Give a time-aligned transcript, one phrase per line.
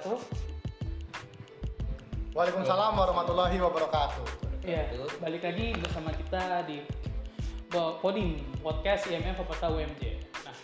[0.00, 0.18] wabarakatuh.
[2.32, 4.24] Waalaikumsalam warahmatullahi wabarakatuh.
[4.64, 4.82] Iya,
[5.20, 6.80] balik lagi bersama kita di
[7.68, 10.02] Poding Podcast IMF Peserta UMJ.
[10.40, 10.56] Nah,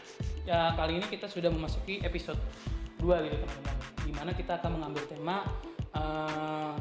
[0.48, 2.41] ya kali ini kita sudah memasuki episode
[3.05, 3.77] 2 gitu teman-teman.
[4.09, 5.45] Di mana kita akan mengambil tema
[5.93, 6.75] eh,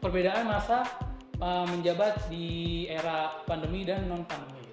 [0.00, 0.88] perbedaan masa
[1.36, 4.64] eh, menjabat di era pandemi dan non pandemi.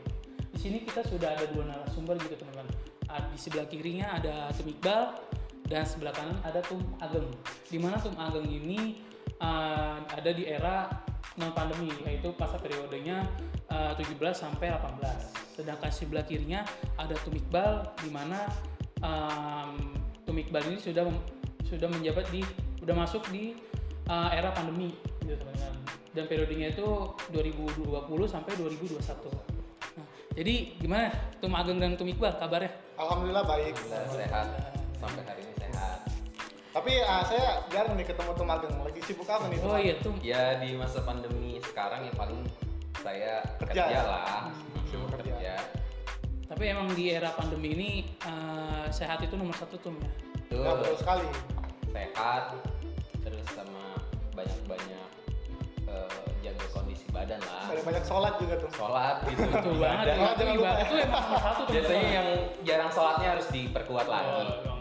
[0.55, 2.71] Di sini kita sudah ada dua narasumber gitu teman-teman.
[3.11, 5.26] Ah, Di sebelah kirinya ada Tum Iqbal
[5.67, 7.27] dan sebelah kanan ada Tum Ageng.
[7.67, 9.03] Di mana Tum Ageng ini
[9.37, 10.87] eh, ada di era
[11.37, 13.27] non pandemi yaitu masa periodenya
[13.67, 15.59] eh, 17 sampai 18.
[15.59, 16.63] Sedangkan sebelah kirinya
[16.95, 18.47] ada Tum Iqbal di mana
[19.03, 21.03] em, Tum Iqbal ini sudah
[21.67, 22.41] sudah menjabat di
[22.79, 23.53] sudah masuk di
[24.07, 25.83] eh, era pandemi gitu teman-teman.
[26.15, 26.87] Dan periodenya itu
[27.29, 27.91] 2020
[28.25, 28.97] sampai 2021.
[29.99, 31.11] Nah, jadi gimana
[31.43, 32.71] Tum Ageng dan Tum Iqbal kabarnya?
[32.95, 33.75] Alhamdulillah baik.
[33.75, 35.99] Alhamdulillah sehat sampai hari ini sehat.
[36.73, 38.75] Tapi ah, saya jarang nih ketemu Tum Ageng.
[38.81, 39.57] Lagi sibuk apa nih?
[39.61, 40.15] Oh iya Tum.
[40.21, 42.41] Ya di masa pandemi sekarang ya paling
[43.01, 43.83] saya Kerja.
[43.87, 44.41] kerja, lah,
[44.89, 45.31] Sibuk kerja.
[45.33, 45.55] kerja.
[46.47, 47.89] Tapi emang di era pandemi ini
[48.21, 50.11] eh, sehat itu nomor satu Tum ya.
[50.47, 51.27] Tuh Ya, betul sekali.
[51.89, 52.43] sehat
[53.25, 53.97] terus sama
[54.31, 55.07] banyak-banyak
[55.89, 57.73] eh, jaga kondisi badan lah.
[57.73, 58.69] Ada banyak sholat juga tuh.
[58.71, 59.41] Sholat gitu.
[59.49, 59.73] Ibadah.
[59.81, 60.05] banget.
[60.13, 60.43] Jangan Itu
[60.77, 61.73] itu emang nomor satu Tum.
[61.73, 62.27] Biasanya yang
[62.61, 64.45] jarang sholatnya harus diperkuat lagi.
[64.45, 64.76] Oh,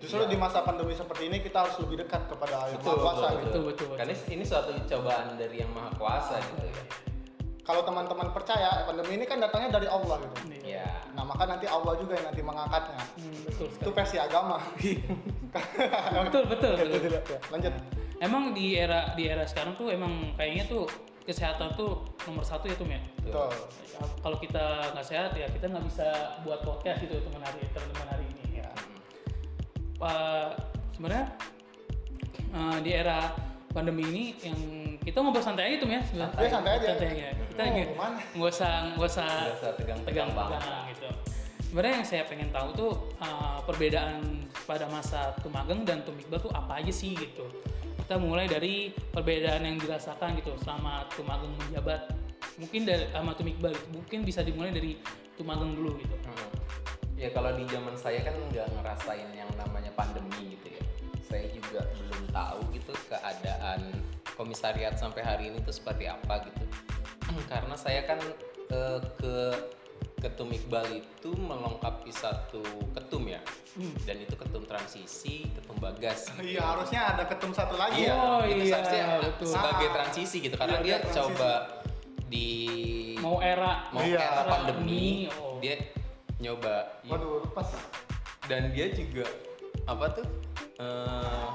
[0.00, 0.08] itu.
[0.08, 3.20] Justru di masa pandemi seperti ini kita harus lebih dekat kepada Yang Betul, Maha Kuasa
[3.20, 3.44] betul, gitu.
[3.44, 3.98] Betul, betul, betul.
[4.00, 6.84] Karena ini suatu cobaan dari yang maha kuasa gitu ya.
[7.60, 10.34] Kalau teman-teman percaya pandemi ini kan datangnya dari Allah gitu.
[10.64, 10.82] Iya.
[10.82, 10.90] Ya.
[11.12, 13.02] Nah maka nanti Allah juga yang nanti mengangkatnya.
[13.20, 13.96] Hmm, betul Itu sekali.
[14.00, 14.56] versi agama.
[16.26, 17.10] betul, betul, betul.
[17.14, 17.74] Ya, Lanjut.
[18.20, 20.88] Emang di era di era sekarang tuh emang kayaknya tuh
[21.22, 23.00] kesehatan tuh nomor satu ya Tum ya.
[23.22, 23.52] Betul.
[23.52, 24.64] Ya, Kalau kita
[24.96, 26.08] nggak sehat ya kita nggak bisa
[26.42, 28.39] buat podcast gitu teman hari teman-teman hari ini ya.
[30.00, 30.50] Uh,
[30.96, 31.26] sebenarnya
[32.50, 33.30] uh, di era
[33.70, 34.58] pandemi ini yang
[34.98, 36.32] kita ngobrol santai aja tuh ya sebenarnya.
[36.34, 36.86] Santai, santai aja.
[36.96, 37.28] Santai aja.
[37.36, 37.92] Kita Oh, gitu.
[38.40, 40.60] nggak usah nggak usah Nggak usah tegang-tegang banget.
[40.96, 41.08] gitu.
[41.70, 44.18] Sebenarnya yang saya pengen tahu tuh uh, perbedaan
[44.66, 47.46] pada masa Tumageng dan Tumikbal tuh apa aja sih gitu.
[48.00, 52.10] Kita mulai dari perbedaan yang dirasakan gitu selama Tumageng menjabat.
[52.58, 53.88] Mungkin dari sama Tumikbal gitu.
[53.94, 54.98] Mungkin bisa dimulai dari
[55.38, 56.16] Tumageng dulu gitu.
[56.26, 56.50] Hmm.
[57.14, 60.82] Ya kalau di zaman saya kan nggak ngerasain yang namanya pandemi gitu ya.
[61.22, 63.80] Saya juga belum tahu gitu keadaan
[64.34, 66.64] komisariat sampai hari ini tuh seperti apa gitu.
[67.52, 68.18] Karena saya kan
[68.68, 69.34] eh, ke
[70.20, 72.60] ketum Iqbal itu melengkapi satu
[72.92, 73.40] ketum ya.
[74.04, 76.28] Dan itu ketum transisi, ketum bagas.
[76.34, 76.58] gitu.
[76.58, 78.14] Iya harusnya ada ketum satu lagi Iya, ya.
[78.18, 79.48] Oh, itu iya, seharusnya betul.
[79.48, 79.94] sebagai Ah.
[79.94, 81.20] transisi gitu karena Iya, dia dia transisi.
[81.32, 81.52] coba
[82.26, 82.48] di
[83.16, 84.18] Mau era mau Iya.
[84.18, 85.56] era pandemi Oh.
[85.58, 85.76] dia
[86.36, 87.68] nyoba Waduh, pas.
[88.44, 89.24] dan dia juga
[89.90, 90.26] apa tuh?
[90.78, 91.50] Eh,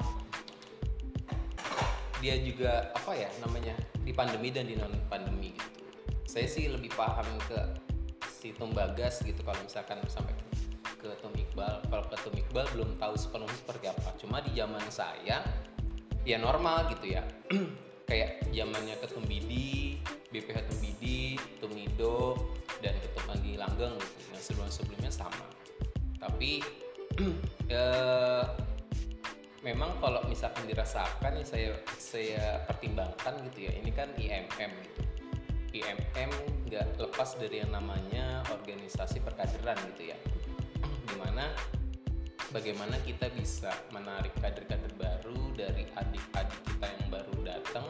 [2.19, 5.81] dia juga apa ya namanya di pandemi dan di non pandemi gitu.
[6.27, 7.59] Saya sih lebih paham ke
[8.27, 10.35] si Tumbagas gitu kalau misalkan sampai
[10.99, 11.85] ke Tum Iqbal.
[11.87, 14.09] Kalau ke Tum Iqbal belum tahu sepenuhnya seperti apa.
[14.19, 15.39] Cuma di zaman saya
[16.27, 17.23] ya normal gitu ya.
[18.09, 19.97] Kayak zamannya Ketum Bidi
[20.29, 22.37] BPH Bidi Tum Nido
[22.83, 24.19] dan Ketum Andi Langgeng gitu.
[24.33, 25.45] Yang sebelum sebelumnya sama.
[26.21, 26.84] Tapi
[27.71, 28.43] eh,
[29.63, 35.01] memang kalau misalkan dirasakan ya saya saya pertimbangkan gitu ya ini kan IMM gitu.
[35.75, 36.31] IMM
[36.71, 40.17] nggak lepas dari yang namanya organisasi perkaderan gitu ya.
[41.07, 41.47] Di mana
[42.51, 47.87] bagaimana kita bisa menarik kader-kader baru dari adik-adik kita yang baru datang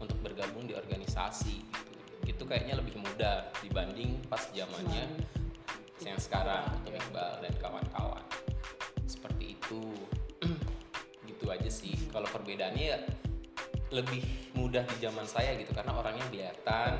[0.00, 1.92] untuk bergabung di organisasi gitu.
[2.28, 5.04] Itu kayaknya lebih mudah dibanding pas zamannya
[6.00, 8.24] yang sekarang Ketum Iqbal dan kawan-kawan
[9.70, 9.82] itu
[11.30, 11.94] gitu aja sih.
[12.10, 12.98] Kalau perbedaannya ya
[13.94, 14.22] lebih
[14.54, 16.90] mudah di zaman saya gitu karena orangnya kelihatan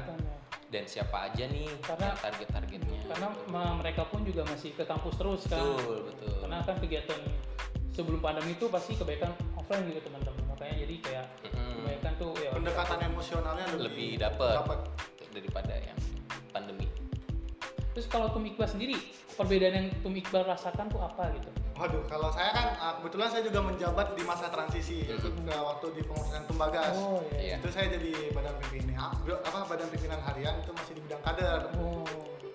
[0.71, 3.51] dan siapa aja nih Karena- target-targetnya karena gitu.
[3.75, 5.59] mereka pun juga masih ke kampus terus kan.
[5.59, 6.35] Betul betul.
[6.47, 7.19] Karena kan kegiatan
[7.91, 10.45] sebelum pandemi itu pasti kebanyakan offline gitu teman-teman.
[10.55, 11.71] Makanya jadi kayak Mm-mm.
[11.75, 14.81] kebanyakan tuh ya Pendekatan emosionalnya lebih, lebih dapet dapet.
[15.31, 15.99] daripada yang
[16.51, 16.87] pandemi.
[17.91, 18.95] Terus kalau Tum Iqbal sendiri
[19.35, 21.51] perbedaan yang Tum Iqbal rasakan tuh apa gitu
[21.81, 25.87] Waduh, kalau saya kan ah, kebetulan saya juga menjabat di masa transisi yaitu ke waktu
[25.97, 26.93] di pengurusan Tumbagas.
[26.93, 27.55] oh iya Iya.
[27.57, 31.73] Itu saya jadi badan pimpinan apa badan pimpinan harian itu masih di bidang kader.
[31.81, 32.05] oh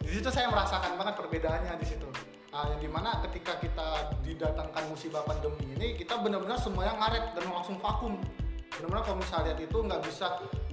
[0.05, 2.05] Di situ saya merasakan banget perbedaannya di situ.
[2.53, 7.49] Ah, yang di mana ketika kita didatangkan musibah pandemi ini kita benar-benar semuanya ngaret dan
[7.49, 8.21] langsung vakum.
[8.77, 10.27] Benar-benar kalau misalnya lihat itu nggak bisa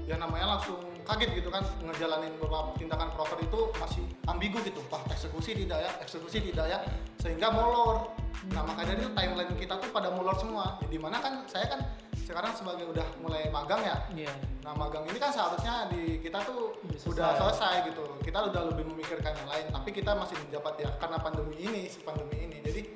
[0.05, 5.03] yang namanya langsung kaget gitu kan ngejalanin beberapa tindakan proper itu masih ambigu gitu, wah
[5.11, 6.79] eksekusi tidak ya, eksekusi tidak ya,
[7.19, 8.11] sehingga molor
[8.51, 11.71] nah maka dari itu timeline kita tuh pada mulur semua ya, di mana kan saya
[11.71, 11.81] kan
[12.27, 14.35] sekarang sebagai udah mulai magang ya Iya.
[14.63, 17.39] Nah magang ini kan seharusnya di kita tuh Udah udah selesai.
[17.39, 18.05] selesai gitu.
[18.23, 19.67] Kita udah lebih memikirkan yang lain.
[19.75, 22.63] Tapi kita masih menjabat ya karena pandemi ini, si pandemi ini.
[22.63, 22.95] Jadi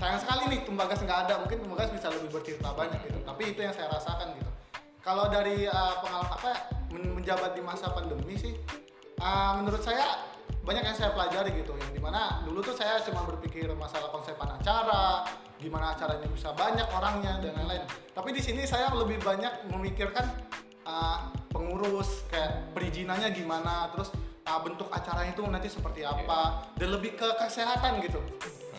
[0.00, 1.34] sayang sekali nih Tumbagas nggak ada.
[1.44, 3.18] Mungkin Tumbagas bisa lebih bercerita banyak gitu.
[3.28, 4.50] Tapi itu yang saya rasakan gitu.
[5.04, 8.52] Kalau dari uh, pengalaman apa men- menjabat di masa pandemi sih,
[9.20, 10.28] uh, menurut saya
[10.62, 11.74] banyak yang saya pelajari gitu.
[11.74, 15.26] Yang di mana dulu tuh saya cuma berpikir masalah konsepan acara,
[15.58, 17.84] gimana acaranya bisa banyak orangnya dan lain-lain.
[18.12, 20.26] Tapi di sini saya lebih banyak memikirkan
[20.86, 24.10] uh, pengurus kayak perizinannya gimana terus
[24.46, 28.18] uh, bentuk acaranya itu nanti seperti apa dan lebih ke kesehatan gitu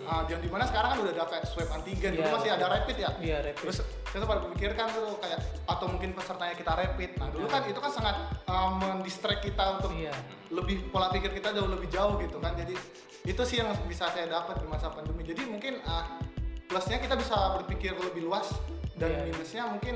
[0.04, 2.66] uh, yang di mana sekarang kan udah ada kayak swab antigen dulu Iya, masih ada
[2.70, 3.62] rapid ya Iya, rapid.
[3.62, 7.80] terus saya sempat memikirkan tuh kayak atau mungkin pesertanya kita rapid nah dulu kan itu
[7.80, 8.16] kan sangat
[8.46, 10.14] uh, mendistract kita untuk Iya.
[10.50, 12.76] lebih pola pikir kita jauh lebih jauh gitu kan jadi
[13.24, 16.20] itu sih yang bisa saya dapat di masa pandemi jadi mungkin uh,
[16.64, 18.52] plusnya kita bisa berpikir lebih luas
[18.96, 19.22] dan Iya.
[19.30, 19.96] minusnya mungkin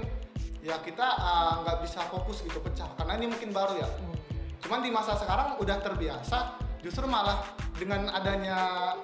[0.59, 4.15] ya kita uh, nggak bisa fokus gitu pecah karena ini mungkin baru ya Hmm.
[4.59, 7.45] cuman di masa sekarang udah terbiasa justru malah
[7.77, 8.57] dengan adanya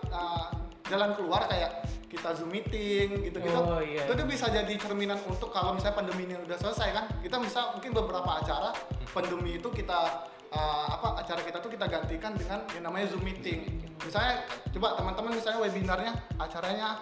[0.10, 0.50] uh,
[0.88, 1.84] jalan keluar kayak
[2.14, 3.58] kita zoom meeting gitu-gitu.
[3.58, 4.06] Oh, iya.
[4.06, 7.74] itu tuh bisa jadi cerminan untuk kalau misalnya pandemi ini udah selesai kan kita bisa
[7.74, 8.70] mungkin beberapa acara
[9.10, 13.66] pandemi itu kita uh, apa acara kita tuh kita gantikan dengan yang namanya zoom meeting.
[14.06, 17.02] Misalnya coba teman-teman misalnya webinarnya acaranya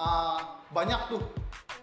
[0.00, 0.40] uh,
[0.72, 1.22] banyak tuh.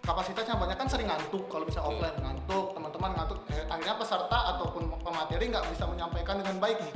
[0.04, 1.48] Kapasitasnya banyak kan sering ngantuk.
[1.48, 1.96] Kalau bisa Betul.
[1.96, 3.38] offline ngantuk teman-teman ngantuk.
[3.48, 6.94] Eh, akhirnya peserta ataupun pemateri nggak bisa menyampaikan dengan baik nih.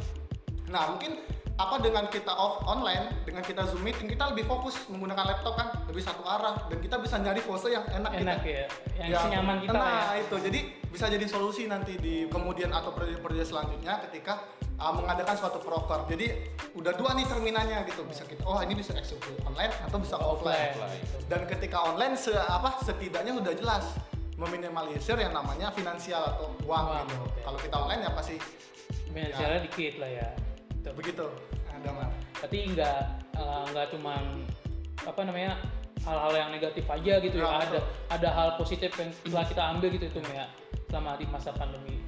[0.69, 1.17] Nah mungkin
[1.59, 5.75] apa dengan kita off online dengan kita zoom meeting kita lebih fokus menggunakan laptop kan
[5.91, 8.67] lebih satu arah dan kita bisa nyari pose yang enak, Enak kita ya.
[9.03, 10.23] Yang Ya, senyaman kita nah ya.
[10.23, 14.47] itu jadi bisa jadi solusi nanti di kemudian atau periode-periode selanjutnya ketika
[14.79, 16.47] uh, mengadakan suatu proker jadi
[16.79, 20.79] udah dua nih cerminannya gitu bisa kita oh ini bisa eksekusi online atau bisa offline,
[20.79, 21.03] Offline.
[21.27, 23.99] dan ketika online se apa setidaknya udah jelas
[24.39, 28.39] meminimalisir yang namanya finansial atau uang, Uang, gitu kalau kita online ya pasti
[29.11, 30.29] Finansialnya dikit lah ya.
[30.93, 30.99] Betul.
[30.99, 31.27] begitu
[31.69, 32.09] ada mah
[32.39, 33.01] Berarti nggak
[33.35, 34.23] eh, nggak cuman
[35.03, 35.53] apa namanya
[36.07, 37.47] hal-hal yang negatif aja gitu ya.
[37.47, 37.81] Ya, Ada
[38.15, 40.47] ada hal positif yang telah kita ambil gitu itu ya
[40.89, 41.99] selama di masa pandemi.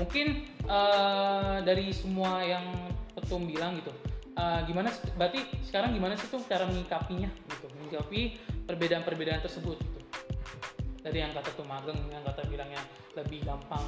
[0.00, 2.64] Mungkin eh, dari semua yang
[3.12, 3.92] Petum bilang gitu,
[4.40, 4.88] eh, gimana?
[5.20, 10.00] Berarti sekarang gimana sih tuh cara menyikapinya gitu, menyikapi perbedaan-perbedaan tersebut gitu.
[11.04, 12.80] Dari yang kata tuh magang, yang kata bilangnya
[13.12, 13.84] lebih gampang,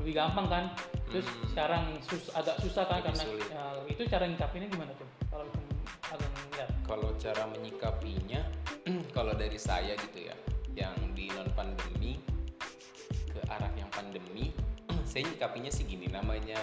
[0.00, 0.64] lebih gampang kan.
[1.10, 1.46] Terus Hmm.
[1.50, 3.48] sekarang sus- agak susah kan Lebih karena sulit.
[3.50, 5.08] ya, itu cara nyikapinnya gimana tuh?
[5.28, 5.58] Kalau itu
[6.10, 6.30] agak
[6.84, 8.40] kalau cara menyikapinya
[9.16, 10.34] kalau dari saya gitu ya
[10.74, 12.18] yang di non pandemi
[13.30, 14.50] ke arah yang pandemi
[15.10, 16.58] saya nyikapinya sih gini namanya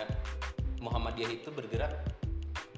[0.84, 1.96] Muhammadiyah itu bergerak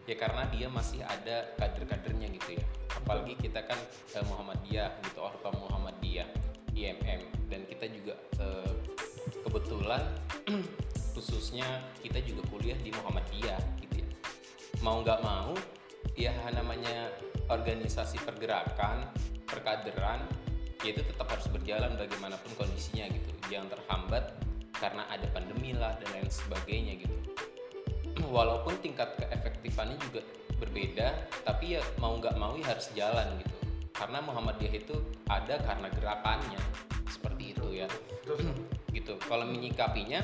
[0.05, 2.63] ya karena dia masih ada kader-kadernya gitu ya
[2.97, 3.77] apalagi kita kan
[4.13, 6.29] eh, Muhammadiyah gitu Orto Muhammadiyah
[6.73, 8.73] IMM dan kita juga eh,
[9.49, 10.05] kebetulan
[11.17, 11.65] khususnya
[12.05, 14.07] kita juga kuliah di Muhammadiyah gitu ya.
[14.85, 15.57] Mau nggak mau
[16.13, 17.09] ya namanya
[17.49, 19.09] organisasi pergerakan
[19.49, 20.21] perkaderan
[20.85, 23.29] ya itu tetap harus berjalan bagaimanapun kondisinya gitu.
[23.49, 24.37] Jangan terhambat
[24.77, 27.17] karena ada pandemi lah dan lain sebagainya gitu.
[28.29, 30.21] Walaupun tingkat keefektifannya juga
[30.61, 33.57] berbeda tapi ya mau nggak mau ya harus jalan gitu.
[33.97, 34.95] Karena Muhammadiyah itu
[35.27, 36.61] ada karena gerakannya
[37.11, 37.87] seperti itu ya
[38.91, 40.21] gitu kalau menyikapinya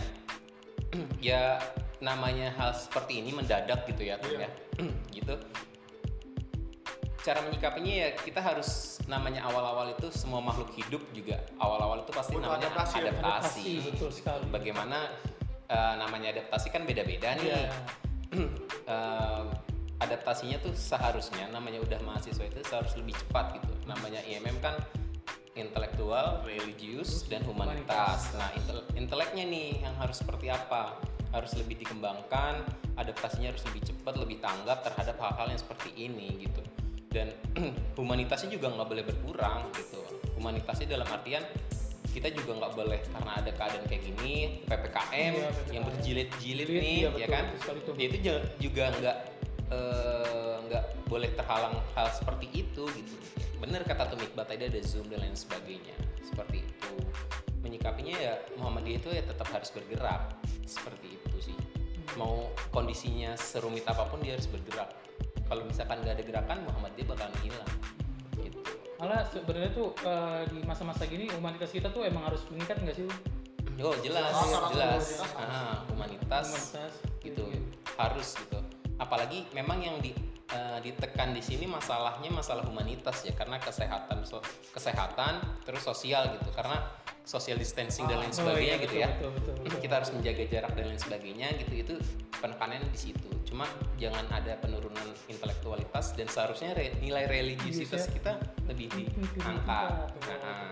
[1.22, 1.58] ya
[2.00, 4.46] namanya hal seperti ini mendadak gitu ya Iya.
[4.46, 4.50] ya
[5.18, 5.36] gitu
[7.26, 12.38] cara menyikapinya ya kita harus namanya awal-awal itu semua makhluk hidup juga awal-awal itu pasti
[12.38, 14.44] Butuh namanya adaptasi adaptasi, Adaptasi, betul sekali.
[14.54, 14.98] bagaimana
[15.66, 17.70] eh, namanya adaptasi kan beda-beda nih Iya.
[18.86, 19.44] Eh,
[19.98, 24.78] adaptasinya tuh seharusnya namanya udah mahasiswa itu seharus lebih cepat gitu namanya IMM kan
[25.56, 28.30] intelektual, religius dan humanitas.
[28.36, 31.00] Nah, intel- inteleknya nih yang harus seperti apa?
[31.32, 32.64] Harus lebih dikembangkan,
[32.96, 36.62] adaptasinya harus lebih cepat, lebih tanggap terhadap hal-hal yang seperti ini gitu.
[37.10, 37.32] Dan
[38.00, 40.00] humanitasnya juga nggak boleh berkurang gitu.
[40.36, 41.44] Humanitasnya dalam artian
[42.12, 45.72] kita juga nggak boleh karena ada keadaan kayak gini ppkm Iya, PPKM.
[45.76, 47.94] yang berjilid-jilid Jilid, nih iya, ya betul, kan betul sekali tuh.
[48.00, 49.18] Ya itu ju- juga nggak
[49.68, 53.16] eh, nggak boleh terhalang hal seperti itu gitu
[53.60, 55.96] bener kata Tumik tadi ada zoom dan lain sebagainya.
[56.22, 56.94] Seperti itu.
[57.62, 60.36] Menyikapinya ya Muhammadiyah itu ya tetap harus bergerak.
[60.68, 61.58] Seperti itu sih.
[62.20, 64.94] Mau kondisinya serumit apa pun dia harus bergerak.
[65.46, 67.72] Kalau misalkan nggak ada gerakan Muhammadiyah bakalan hilang
[68.42, 68.60] gitu.
[69.02, 73.08] Malah sebenarnya tuh eh, di masa-masa gini humanitas kita tuh emang harus meningkat nggak sih?
[73.84, 75.06] oh jelas jelas humanitas.
[75.20, 75.36] Harus.
[75.36, 76.48] ah, humanitas.
[76.48, 76.94] Humanitas.
[77.20, 77.44] Gitu.
[78.00, 78.60] Harus gitu.
[78.96, 80.16] Apalagi memang yang di
[80.48, 86.50] eh, ditekan di sini masalahnya masalah humanitas ya karena kesehatan so- kesehatan terus sosial gitu.
[86.52, 86.78] Karena
[87.26, 89.10] social distancing dan lain Oh, sebagainya iya, gitu betul, ya.
[89.10, 89.80] betul, betul, betul.
[89.82, 91.74] kita harus menjaga jarak dan lain sebagainya gitu.
[91.74, 91.94] Itu
[92.38, 93.30] penekanannya di situ.
[93.46, 93.66] Cuma
[93.98, 98.32] jangan ada penurunan intelektualitas dan seharusnya re- nilai religiusitas Iya, kita
[98.68, 100.70] lebih diangkat Nah,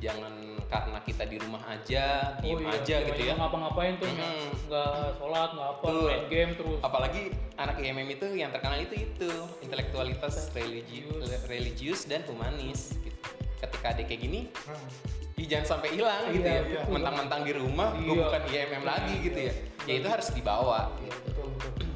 [0.00, 0.32] jangan
[0.66, 2.04] karena kita di rumah aja
[2.38, 4.50] Oh, diem iya, aja gitu ya ngapa-ngapain tuh nggak Mm-mm.
[4.66, 6.06] nggak sholat nggak apa Betul.
[6.06, 7.22] main game terus apalagi
[7.54, 9.30] anak IMM itu yang terkenal itu itu
[9.60, 11.04] intelektualitas religi
[11.44, 13.18] religius dan humanis gitu.
[13.60, 14.88] ketika ada kayak gini Hmm.
[15.36, 16.92] ih, jangan sampai hilang gitu Iya, ya betul.
[16.92, 18.24] mentang-mentang di rumah gue Iya.
[18.24, 19.54] bukan IMM lagi gitu ya
[19.84, 21.18] ya itu harus dibawa gitu.
[21.26, 21.88] betul betul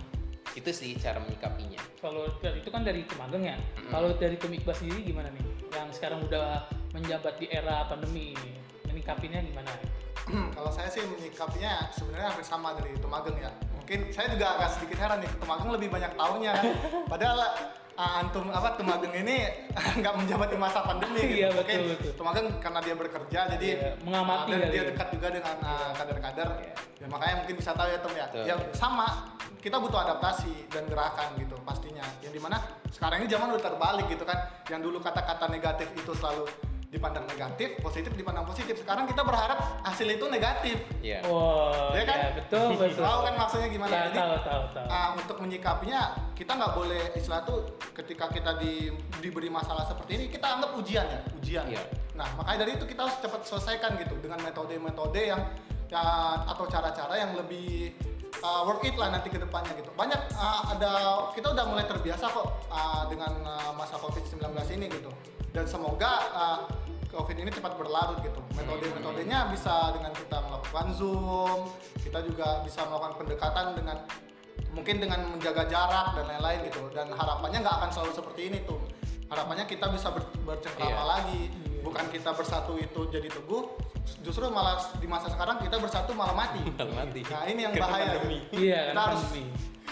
[0.55, 3.57] itu sih cara menyikapinya kalau itu kan dari Temageng ya
[3.87, 8.53] kalau dari Temikbas sendiri gimana nih yang sekarang udah menjabat di era pandemi ini
[8.87, 9.75] menyikapinya gimana
[10.25, 13.53] kalau saya sih menyikapinya sebenarnya hampir sama dari Tumageng ya.
[13.77, 16.65] Mungkin saya juga agak sedikit heran nih, Tumageng lebih banyak tahunnya kan.
[17.13, 17.39] Padahal
[18.01, 19.45] uh, antum apa Tumageng ini
[20.01, 21.45] nggak menjabat di masa pandemi gitu.
[21.45, 22.13] Iya, betul, Mungkin betul.
[22.17, 24.85] Tumageng karena dia bekerja jadi Iya, mengamati uh, dan dia ya.
[24.89, 26.49] dekat juga dengan uh, kader-kader.
[26.65, 26.75] Iya.
[27.05, 28.27] Ya makanya mungkin bisa tahu ya Tum ya.
[28.33, 28.45] Betul.
[28.49, 29.07] Yang sama
[29.61, 32.05] kita butuh adaptasi dan gerakan gitu pastinya.
[32.25, 32.57] Yang di mana
[32.89, 34.41] sekarang ini zaman udah terbalik gitu kan.
[34.73, 36.49] Yang dulu kata-kata negatif itu selalu
[36.95, 38.79] dipandang negatif, positif dipandang positif.
[38.79, 40.79] Sekarang kita berharap hasil itu negatif.
[41.03, 42.19] ya Wah, Iya kan?
[42.23, 43.03] ya, betul betul.
[43.11, 43.91] Tahu kan maksudnya gimana?
[43.91, 44.87] Ya, Jadi tahu tahu tahu.
[44.87, 46.01] ah, untuk menyikapinya
[46.39, 47.59] kita nggak boleh istilah tuh
[47.91, 51.65] ketika kita di, diberi masalah seperti ini kita anggap ujian ya, ujian.
[51.67, 51.83] Iya.
[52.15, 55.43] Nah makanya dari itu kita harus cepat selesaikan gitu dengan metode-metode yang
[55.91, 56.03] ya,
[56.47, 57.91] atau cara-cara yang lebih
[58.43, 59.91] uh, worth it lah nanti ke depannya gitu.
[59.95, 60.93] Banyak uh, ada
[61.35, 64.43] kita udah mulai terbiasa kok uh, dengan uh, masa COVID-19
[64.79, 65.11] ini gitu.
[65.55, 66.59] Dan semoga uh,
[67.15, 68.41] COVID ini cepat berlarut gitu.
[68.55, 71.71] Metode-metodenya bisa dengan kita melakukan Zoom,
[72.03, 73.97] kita juga bisa melakukan pendekatan dengan
[74.71, 76.83] mungkin dengan menjaga jarak dan lain-lain gitu.
[76.91, 78.83] Dan harapannya nggak akan selalu seperti ini tuh.
[79.25, 81.03] Harapannya kita bisa ber, bercengkrama Iya.
[81.03, 81.43] lagi,
[81.81, 83.65] bukan kita bersatu itu jadi teguh,
[84.21, 86.61] justru malah di masa sekarang kita bersatu malah mati.
[86.79, 87.21] Malah mati.
[87.25, 88.05] Nah ini yang Karena bahaya.
[88.21, 88.39] pandemi.
[88.53, 89.23] Iya, kita harus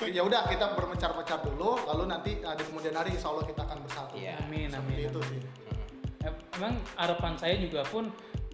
[0.03, 3.79] ya udah kita berpencar-pencar dulu, lalu nanti uh, di kemudian hari insya Allah kita akan
[3.87, 4.15] bersatu.
[4.19, 4.35] Iya.
[4.43, 5.11] Amin Seperti amin.
[5.11, 5.31] itu amin.
[5.31, 5.41] sih.
[6.23, 8.07] Em- Emang harapan saya juga pun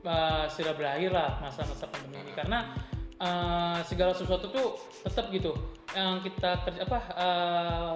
[0.03, 2.73] uh, sudah berakhir lah masa-masa pandemi ini karena
[3.17, 4.67] uh, segala sesuatu tuh
[5.03, 5.53] tetap gitu
[5.91, 7.93] yang kita kerja apa uh,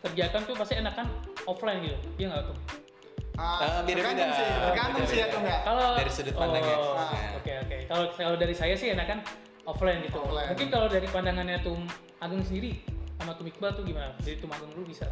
[0.00, 1.06] kerjakan tuh pasti enakan
[1.44, 2.58] offline gitu iya nggak tuh
[3.32, 5.32] Ah, Ah, tergantung sih, tergantung sih ya Beda-beda.
[5.32, 5.58] Tum ya.
[5.64, 6.76] kalau Dari sudut pandangnya.
[6.76, 7.32] oh, Nah.
[7.40, 9.18] oke oke kalau kalau dari saya sih enakan
[9.64, 10.48] offline gitu Offline.
[10.52, 11.80] mungkin kalau dari pandangannya Tum
[12.20, 12.84] Agung sendiri
[13.16, 15.08] sama Tum Iqbal tuh gimana dari Tum Agung dulu bisa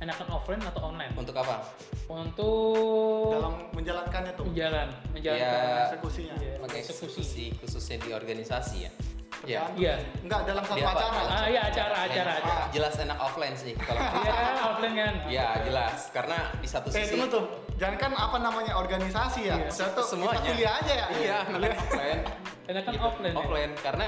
[0.00, 1.60] enakan offline atau online untuk apa
[2.06, 4.44] untuk Dalam menjalankannya tuh.
[4.48, 6.34] menjalan menjalankan Ya, eksekusinya.
[6.36, 8.92] iya, pakai eksekusi eksekusi khususnya di organisasi ya
[9.40, 9.94] ya Iya.
[10.20, 11.16] Enggak dalam satu Dia acara.
[11.22, 12.64] Ah, iya, acara, acara, Enak- acara.
[12.70, 15.14] jelas enak offline sih kalau Iya, offline kan.
[15.28, 17.44] ya jelas karena di satu Eh, sisi tunggu tuh.
[17.76, 19.56] Jangan kan apa namanya organisasi ya.
[19.58, 19.68] Iya.
[19.70, 20.36] Saya tuh Semuanya.
[20.36, 21.06] kita kuliah aja ya.
[21.14, 22.20] iya enak offline
[22.68, 23.00] Enak kan Gitu.
[23.02, 23.32] offline.
[23.32, 23.38] ya?
[23.38, 24.06] offline karena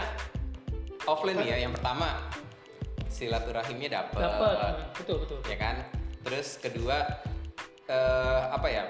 [1.02, 2.08] offline ya yang pertama
[3.22, 4.74] silaturahimnya dapet, Dapat.
[4.98, 5.38] Betul, betul.
[5.46, 5.76] ya kan
[6.22, 6.98] terus kedua
[7.86, 8.84] eh, apa ya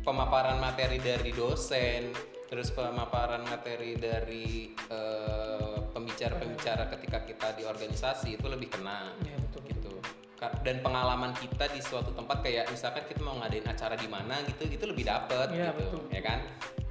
[0.00, 2.12] pemaparan materi dari dosen
[2.44, 9.60] terus pemaparan materi dari eh, pembicara-pembicara ketika kita di organisasi itu lebih kena Iya, betul.
[9.68, 9.92] gitu
[10.34, 14.40] Ka- dan pengalaman kita di suatu tempat kayak misalkan kita mau ngadain acara di mana
[14.44, 16.00] gitu itu lebih dapet Iya, gitu betul.
[16.12, 16.40] ya kan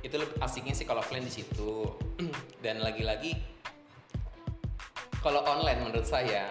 [0.03, 1.85] itu lebih asiknya sih kalau offline di situ
[2.65, 3.38] dan lagi-lagi
[5.21, 6.50] kalau online menurut saya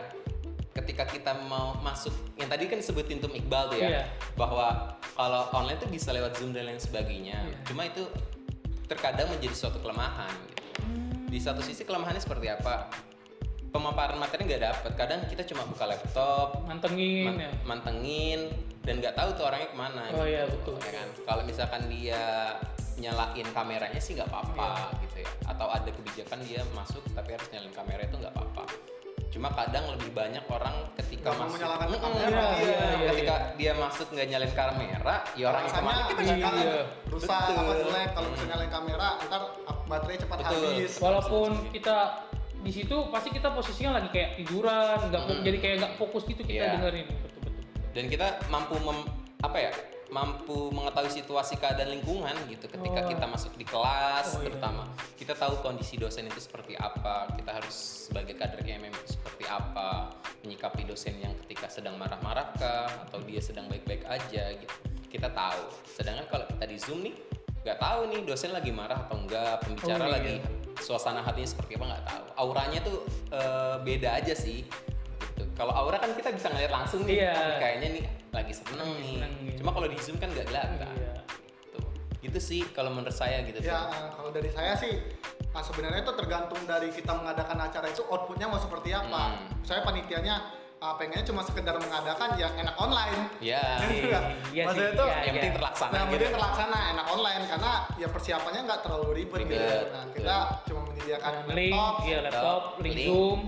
[0.72, 4.04] ketika kita mau masuk yang tadi kan sebutin Tum Iqbal tuh ya Iya.
[4.34, 7.56] bahwa kalau online tuh bisa lewat Zoom dan lain sebagainya Iya.
[7.64, 8.04] cuma itu
[8.86, 10.62] terkadang menjadi suatu kelemahan gitu.
[11.28, 12.88] di satu sisi kelemahannya seperti apa
[13.68, 17.50] pemaparan materi nggak dapet kadang kita cuma buka laptop Mantengin man- ya.
[17.64, 18.40] mantengin
[18.82, 20.76] dan nggak tahu tuh orangnya ke mana Oh, gitu, iya, betul.
[20.78, 22.22] ya kan kalau misalkan dia
[22.94, 25.00] nyalain kameranya sih nggak apa-apa Iya.
[25.00, 28.64] gitu ya atau ada kebijakan dia masuk tapi harus nyalain kamera itu nggak apa-apa
[29.32, 33.34] cuma kadang lebih banyak orang ketika mau masuk menyalakan Mm-mm, kamera, iya, iya, iya, ketika
[33.56, 36.82] dia masuk nggak nyalain kamera ya orang yang ke mana kita nggak iya.
[37.08, 37.56] rusak Betul.
[37.56, 39.42] apa jelek kalau misalnya nyalain kamera ntar
[39.88, 40.52] baterai cepat Betul.
[40.68, 41.96] habis Walaupun kita
[42.62, 45.42] di situ pasti kita posisinya lagi kayak tiduran, nggak Hmm.
[45.42, 46.72] jadi kayak nggak fokus gitu kita Iya.
[46.76, 47.06] dengerin.
[47.08, 47.52] Betul betul.
[47.92, 49.08] dan kita mampu mem-
[49.40, 49.72] apa ya
[50.12, 53.08] mampu mengetahui situasi keadaan lingkungan gitu ketika Oh.
[53.08, 54.52] kita masuk di kelas Oh, iya.
[54.52, 54.84] terutama
[55.16, 57.72] kita tahu kondisi dosen itu seperti apa kita harus
[58.12, 60.12] sebagai kader itu seperti apa
[60.44, 64.74] menyikapi dosen yang ketika sedang marah-marah kah atau dia sedang baik-baik aja gitu
[65.08, 65.64] kita tahu
[65.96, 67.16] sedangkan kalau kita di zoom nih
[67.64, 70.14] nggak tahu nih dosen lagi marah atau enggak pembicara Oh, iya.
[70.20, 70.34] lagi
[70.82, 72.98] suasana hatinya seperti apa nggak tahu auranya tuh
[73.32, 74.60] eh, beda aja sih
[75.32, 75.56] gitu gitu.
[75.56, 77.32] Kalau aura kan kita bisa ngeliat langsung nih, Iya.
[77.32, 79.08] "Oh, kayaknya nih lagi seneng nih.
[79.16, 79.56] seneng gitu.
[79.60, 80.88] Cuma kalau di zoom kan nggak kelihatan.
[80.92, 81.14] Iya.
[81.70, 81.84] Tuh.
[82.20, 83.58] Gitu sih kalau menurut saya gitu.
[83.60, 84.08] Ya, tuh.
[84.14, 84.94] kalau dari saya sih
[85.52, 89.36] nah sebenarnya itu tergantung dari kita mengadakan acara itu outputnya mau seperti apa.
[89.36, 89.52] Hmm.
[89.60, 90.48] Saya panitianya
[90.80, 93.28] uh, pengennya cuma sekedar mengadakan yang enak online.
[93.38, 93.60] Ya.
[93.84, 94.20] Iya.
[94.52, 95.32] Iya Maksudnya sih, itu iya, yang iya.
[95.36, 96.04] penting terlaksana Nah, gitu.
[96.08, 99.76] kemudian terlaksana enak online karena ya persiapannya nggak terlalu ribet gitu.
[99.92, 101.94] Nah, kita cuma menyediakan link, laptop.
[102.04, 103.08] iya laptop, link link.
[103.08, 103.38] Zoom.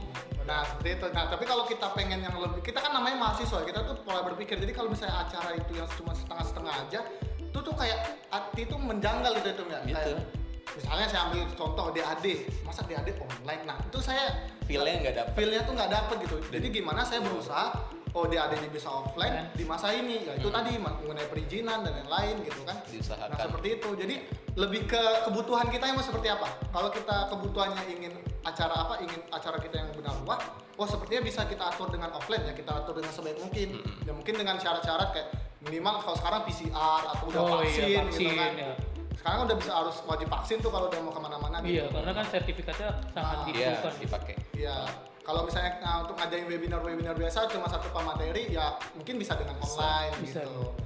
[0.44, 1.06] Nah, seperti itu.
[1.16, 4.60] Nah, tapi kalau kita pengen yang lebih kita kan namanya mahasiswa, kita tuh pola berpikir.
[4.60, 7.00] Jadi kalau misalnya acara itu yang cuma setengah-setengah aja,
[7.40, 9.82] itu tuh kayak hati itu menjanggal gitu itu enggak?
[9.88, 10.12] Gitu.
[10.12, 12.26] Kayak, misalnya saya ambil contoh DAD,
[12.66, 13.62] masa DAD online.
[13.64, 14.24] Nah, itu saya
[14.64, 15.32] Feel-nya nggak dapet.
[15.36, 16.36] feel-nya tuh nggak dapet gitu.
[16.48, 17.76] Jadi gimana saya berusaha
[18.14, 22.62] oh DAD-nya bisa offline di masa ini ya itu tadi mengenai perizinan dan lain-lain gitu
[22.62, 22.78] kan.
[22.86, 23.28] Diusahakan.
[23.28, 23.88] nah seperti itu.
[23.92, 24.14] Jadi
[24.54, 26.46] lebih ke kebutuhan kita yang mau seperti apa?
[26.70, 29.02] Kalau kita kebutuhannya ingin acara apa?
[29.02, 30.40] Ingin acara kita yang benar luas
[30.74, 32.54] oh sepertinya bisa kita atur dengan offline ya.
[32.54, 33.82] Kita atur dengan sebaik mungkin.
[34.02, 35.28] Ya mungkin dengan syarat-syarat kayak
[35.60, 38.52] minimal kalau sekarang PCR atau udah Oh vaksin, iya, vaksin gitu kan.
[38.54, 38.72] ya.
[39.14, 41.96] sekarang udah bisa harus wajib vaksin tuh kalau udah mau ke mana-mana Iya, gitu.
[41.96, 43.92] karena kan sertifikatnya sangat Ah, Iya, dibutuhkan.
[43.96, 44.34] dipakai.
[44.52, 44.76] Ya,
[45.24, 50.12] kalau misalnya nah, untuk ngajain webinar-webinar biasa cuma satu pemateri ya mungkin bisa dengan online
[50.20, 50.44] bisa.
[50.44, 50.76] gitu.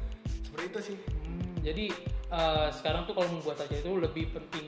[0.46, 0.96] Seperti itu sih.
[1.26, 1.84] Hmm, jadi
[2.30, 4.66] eh, sekarang tuh kalau membuat acara itu lebih penting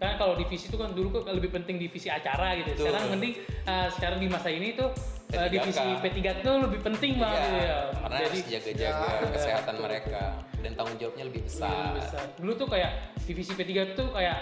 [0.00, 2.72] kan kalau divisi itu kan dulu kan lebih penting divisi acara gitu.
[2.74, 2.84] Betul.
[2.90, 4.90] Sekarang mending eh, sekarang di masa ini tuh
[5.30, 5.52] eh, P3K.
[5.54, 7.78] divisi P3 itu lebih penting banget Iya, gitu ya.
[7.94, 10.22] karena Jadi harus jaga-jaga Ya, kesehatan betul, mereka
[10.60, 11.70] dan tanggung jawabnya lebih besar.
[11.70, 12.24] Iya, besar.
[12.34, 12.90] Dulu tuh kayak
[13.22, 14.38] divisi P3 tuh kayak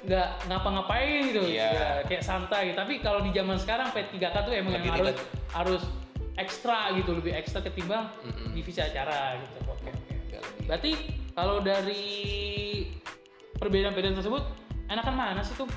[0.00, 1.68] nggak ngapa-ngapain gitu, Iya.
[1.70, 2.72] Ya, kayak santai.
[2.72, 5.18] Tapi kalau di zaman sekarang P3K tuh emang Lebih yang harus ribet.
[5.50, 5.82] harus
[6.34, 8.52] ekstra gitu, lebih ekstra ketimbang Mm-mm.
[8.52, 9.56] divisi acara gitu.
[9.66, 9.90] Oke.
[10.26, 10.64] Nggak lebih.
[10.64, 10.90] Berarti
[11.30, 12.04] kalau dari
[13.54, 14.42] perbedaan-perbedaan tersebut,
[14.86, 15.68] enakan mana sih tuh?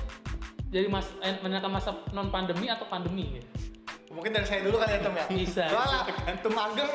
[0.68, 3.38] Jadi mas, en- enakan masa non pandemi atau pandemi?
[3.38, 3.48] Gitu?
[4.10, 5.26] Mungkin dari saya dulu kali ya Tom ya.
[5.26, 6.00] Bisa, Soalnya
[6.38, 6.86] Tom Ageng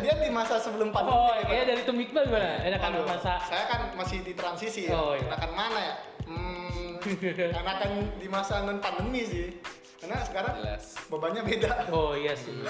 [0.00, 1.16] dia di masa sebelum pandemi.
[1.16, 1.50] Oh, gitu.
[1.50, 2.52] iya dari Tom Iqbal gimana?
[2.62, 4.92] Enakan Aduh, masa Saya kan masih di transisi ya.
[4.92, 5.24] Oh, iya.
[5.26, 5.94] Enakan mana ya?
[6.28, 6.65] Hmm,
[7.14, 9.48] enakan di masa non pandemi sih.
[9.96, 10.84] Karena sekarang Jelas.
[11.08, 11.88] bebannya beda.
[11.88, 12.52] Oh iya sih.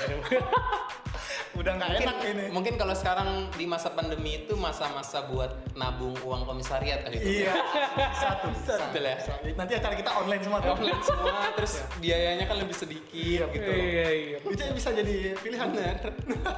[1.57, 2.45] Udah nggak enak ini.
[2.53, 7.43] mungkin kalau sekarang di masa pandemi itu masa-masa buat nabung uang komisariat kali itu.
[7.43, 7.53] Iya.
[8.23, 8.53] Satu.
[8.53, 9.17] Betul ya?
[9.57, 10.77] Nanti acara kita online semua Tom.
[10.77, 13.71] Offline semua terus biayanya kan lebih sedikit gitu.
[13.73, 14.39] Iya iya.
[14.41, 15.67] Itu bisa jadi pilihan.
[15.73, 15.97] Bener.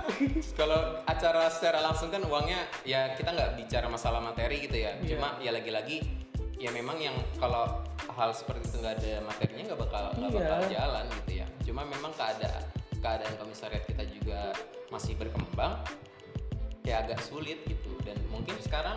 [0.58, 4.98] Kalau acara secara langsung kan uangnya ya kita nggak bicara masalah materi gitu ya.
[4.98, 5.16] Iya.
[5.16, 6.27] Cuma ya lagi-lagi
[6.58, 10.38] ya memang yang kalau hal seperti itu nggak ada materinya nggak bakal nggak Iya.
[10.42, 11.46] bakal jalan gitu ya.
[11.62, 12.62] Cuma memang keadaan
[12.98, 14.50] keadaan komisariat kita juga
[14.88, 15.78] masih berkembang
[16.82, 18.96] ya agak sulit gitu dan mungkin sekarang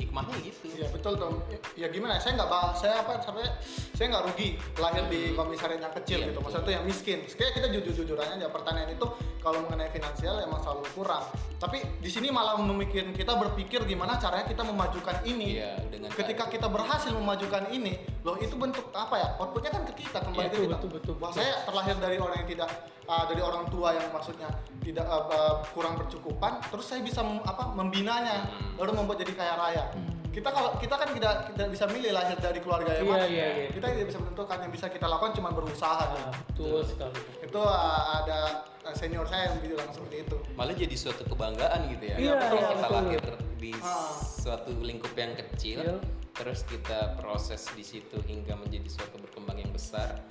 [0.00, 0.64] hikmahnya gitu.
[0.72, 1.34] Iya betul Tom.
[1.46, 2.16] Ya, ya gimana?
[2.16, 2.48] ya, Saya nggak.
[2.74, 3.12] Saya apa?
[3.20, 3.44] Sampai
[3.92, 4.48] saya nggak rugi
[4.80, 6.38] lahir di komisariat yang kecil Iya, gitu.
[6.40, 7.18] Maksudnya tuh yang miskin.
[7.28, 9.06] Kayak kita jujur-jujurannya aja pertanian itu
[9.40, 11.24] kalau mengenai finansial emang selalu kurang.
[11.60, 15.60] Tapi di sini malah memikirkan kita berpikir gimana caranya kita memajukan ini.
[15.60, 19.28] Iya, dengan Ketika kita berhasil memajukan ini, loh itu bentuk apa ya?
[19.36, 20.76] Outputnya kan ke kita kembali Iya, ke betul, kita.
[20.80, 22.68] betul, betul, Wah, saya terlahir dari orang yang tidak
[23.04, 24.48] uh, dari orang tua yang maksudnya
[24.80, 28.80] tidak uh, uh, kurang bercukupan, terus saya bisa mem- apa membinanya, Hmm.
[28.80, 29.82] lalu membuat jadi kaya raya.
[30.30, 33.26] Kita kalau kita kan tidak tidak bisa milih lahir dari keluarga yang Iya, mana.
[33.26, 33.68] iya, iya.
[33.68, 36.04] Kita tidak bisa menentukan yang bisa kita lakukan cuma berusaha.
[36.06, 37.18] Nah, betul sekali.
[37.42, 37.74] Itu uh,
[38.22, 38.40] ada
[38.80, 40.36] uh, senior saya yang bilang seperti itu.
[40.54, 42.16] malah jadi suatu kebanggaan gitu ya.
[42.16, 42.94] Iya, Kalau iya, kita betul.
[42.94, 43.22] lahir
[43.58, 44.14] di Ah.
[44.14, 45.96] suatu lingkup yang kecil, Iya.
[46.32, 50.22] terus kita proses di situ hingga menjadi suatu berkembang yang besar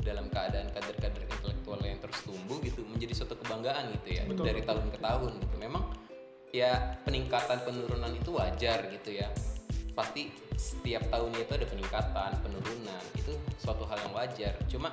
[0.00, 4.44] dalam keadaan kader-kader intelektual yang terus tumbuh gitu, menjadi suatu kebanggaan gitu ya Betul.
[4.46, 5.54] dari tahun ke tahun gitu.
[5.58, 5.82] Memang
[6.50, 9.28] ya peningkatan penurunan itu wajar gitu ya.
[9.94, 13.02] Pasti setiap tahunnya itu ada peningkatan, penurunan.
[13.14, 14.54] Itu suatu hal yang wajar.
[14.66, 14.88] Cuma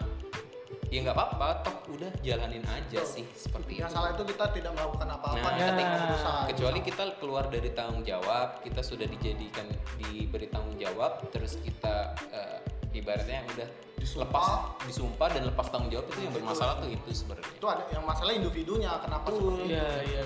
[0.87, 3.11] ya nggak apa-apa, toh udah jalanin aja Betul.
[3.11, 3.95] sih seperti Yang itu.
[3.99, 6.41] salah itu kita tidak melakukan apa-apa, Nah, ketika- berusaha.
[6.47, 9.67] kecuali kita keluar dari tanggung jawab kita sudah dijadikan
[9.99, 12.59] diberi tanggung jawab terus kita eh,
[12.95, 13.67] ibaratnya udah
[13.99, 14.23] Disumpah.
[14.23, 14.47] lepas
[14.87, 18.31] disumpah dan lepas tanggung jawab itu yang bermasalah tuh itu sebenarnya itu ada yang masalah
[18.31, 19.75] individunya kenapa seperti itu.
[19.75, 20.23] Iya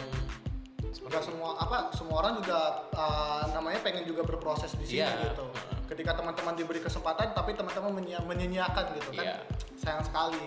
[0.92, 2.60] Enggak semua apa semua orang juga
[2.92, 5.32] uh, namanya pengen juga berproses di sini Iya.
[5.32, 5.48] gitu.
[5.88, 9.24] Ketika teman-teman diberi kesempatan tapi teman-teman menyia- menyia-nyiakan gitu kan.
[9.24, 9.36] Iya.
[9.80, 10.46] Sayang sekali.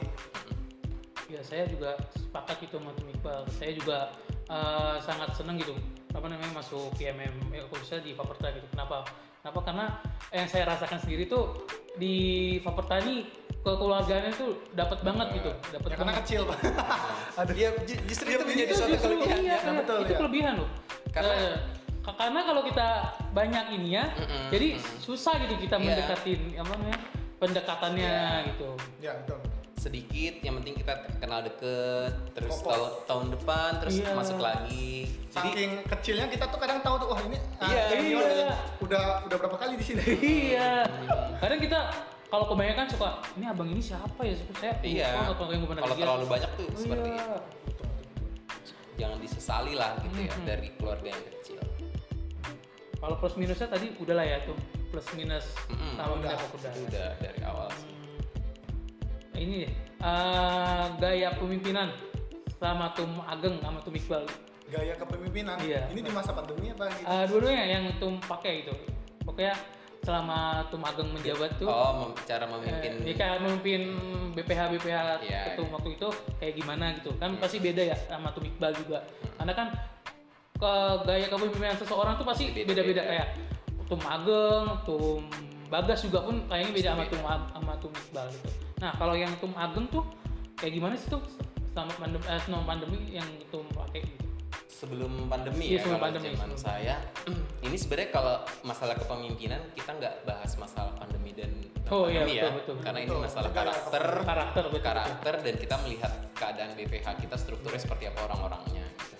[1.28, 3.42] Ya saya juga sepakat gitu sama Tim Iqbal.
[3.50, 3.98] Saya juga
[4.44, 5.72] eh, sangat seneng gitu
[6.14, 8.66] apa namanya masuk PMM ya, khususnya di Faperta gitu.
[8.70, 9.02] Kenapa?
[9.40, 9.61] Kenapa?
[9.64, 9.87] Karena
[10.30, 11.64] yang saya rasakan sendiri tuh
[11.96, 12.14] di
[12.61, 13.24] Faperta ini
[13.64, 16.22] kekeluargaannya tuh dapat banget gitu, dapat Ya karena banget.
[16.22, 16.59] kecil, Pak.
[17.40, 19.59] Aduh, ya ju- justru itu menjadi suatu justru kelebihan iya, ya.
[19.64, 20.18] Nah, betul, itu ya.
[20.20, 20.68] kelebihan loh.
[21.09, 21.59] Karena-
[22.00, 22.88] ka- karena kalau kita
[23.31, 25.00] banyak ini ya, Mm-mm, jadi mm-mm.
[25.00, 25.85] susah gitu kita Iya.
[25.88, 26.98] mendekatin apa namanya
[27.35, 28.46] pendekatannya Iya.
[28.48, 28.68] gitu.
[29.00, 29.40] ya betul.
[29.74, 32.72] sedikit yang penting kita kenal deket terus Kokoh.
[32.72, 34.16] tahun tahun depan terus Iya.
[34.16, 38.16] masuk lagi jadi Saking kecilnya kita tuh kadang tahu tuh wah ini ah, Iya, ini
[38.16, 38.48] iya.
[38.81, 40.00] udah udah berapa kali di sini.
[40.16, 40.88] iya
[41.37, 41.81] kadang kita
[42.35, 46.66] kalau kebanyakan suka ini abang ini siapa ya saya lupa iya kalau terlalu banyak tuh
[46.66, 47.23] Oh, seperti iya.
[47.70, 47.85] itu
[48.94, 50.42] jangan disesali lah gitu ya Mhm.
[50.42, 51.59] dari keluarga yang kecil
[52.99, 54.59] kalau plus minusnya tadi udah lah ya tuh
[54.90, 55.47] plus minus
[55.94, 56.35] sama udah.
[56.35, 57.92] minus udah itu udah dari awal sih
[59.31, 61.90] Nah, ini deh eh, gaya pemimpinan
[62.59, 64.23] sama Tum Ageng sama Tum Iqbal
[64.64, 65.61] Gaya kepemimpinan.
[65.61, 65.90] Iya.
[65.92, 67.05] Ini di masa pandemi apa gitu?
[67.05, 68.75] Eh, dua-duanya yang Tum pakai gitu
[69.23, 69.55] pokoknya
[70.05, 73.83] selama Tum Ageng menjabat tuh oh cara memimpin Eh, ya kayak memimpin
[74.37, 77.11] BPH BPH Iya, ketum waktu itu kayak gimana gitu.
[77.17, 79.01] Kan pasti beda ya sama Tum Iqbal juga.
[79.40, 79.69] Karena kan
[80.55, 80.73] ke
[81.09, 82.85] gaya kepemimpinan seseorang tuh pasti Beda-beda.
[82.85, 83.29] beda-beda kayak
[83.88, 85.23] Tum Ageng, Tum
[85.73, 88.49] Bagas juga pun kayaknya beda sama Tum sama Tum Iqbal gitu.
[88.85, 90.05] Nah kalau yang Tum Ageng tuh
[90.61, 91.25] kayak gimana sih tuh
[91.73, 94.24] selama pandemi, eh, selama pandemi yang Tum pakai gitu?
[94.75, 96.95] Sebelum pandemi Iya, ya sebelum kalau pandemi, zaman saya.
[97.67, 98.35] Ini sebenarnya kalau
[98.67, 101.51] masalah kepemimpinan kita nggak bahas masalah pandemi dan
[101.93, 103.25] Oh, iya, pandemi betul, ya betul, karena ini betul.
[103.29, 104.81] masalah Gaya karakter Karakter betul.
[104.81, 108.89] karakter dan kita melihat keadaan BPH kita strukturnya seperti apa orang-orangnya.
[108.89, 109.17] Gitu.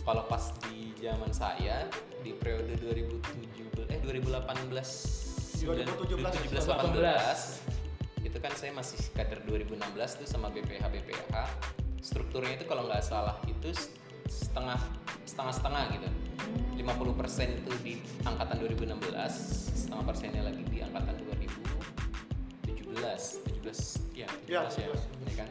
[0.00, 1.84] kalau pas di zaman saya
[2.24, 9.76] di periode 2017 eh 2018 2017, 2018 itu kan saya masih kader 2016
[10.16, 11.34] tuh sama BPH BPH
[12.00, 13.76] strukturnya itu kalau nggak salah itu
[14.28, 14.78] setengah
[15.24, 16.08] setengah setengah gitu
[16.76, 16.84] 50%
[17.64, 18.94] itu di angkatan 2016
[19.74, 25.30] setengah persennya lagi di angkatan 2017 17 ya 17 Iya, ya, 17.
[25.30, 25.48] ya kan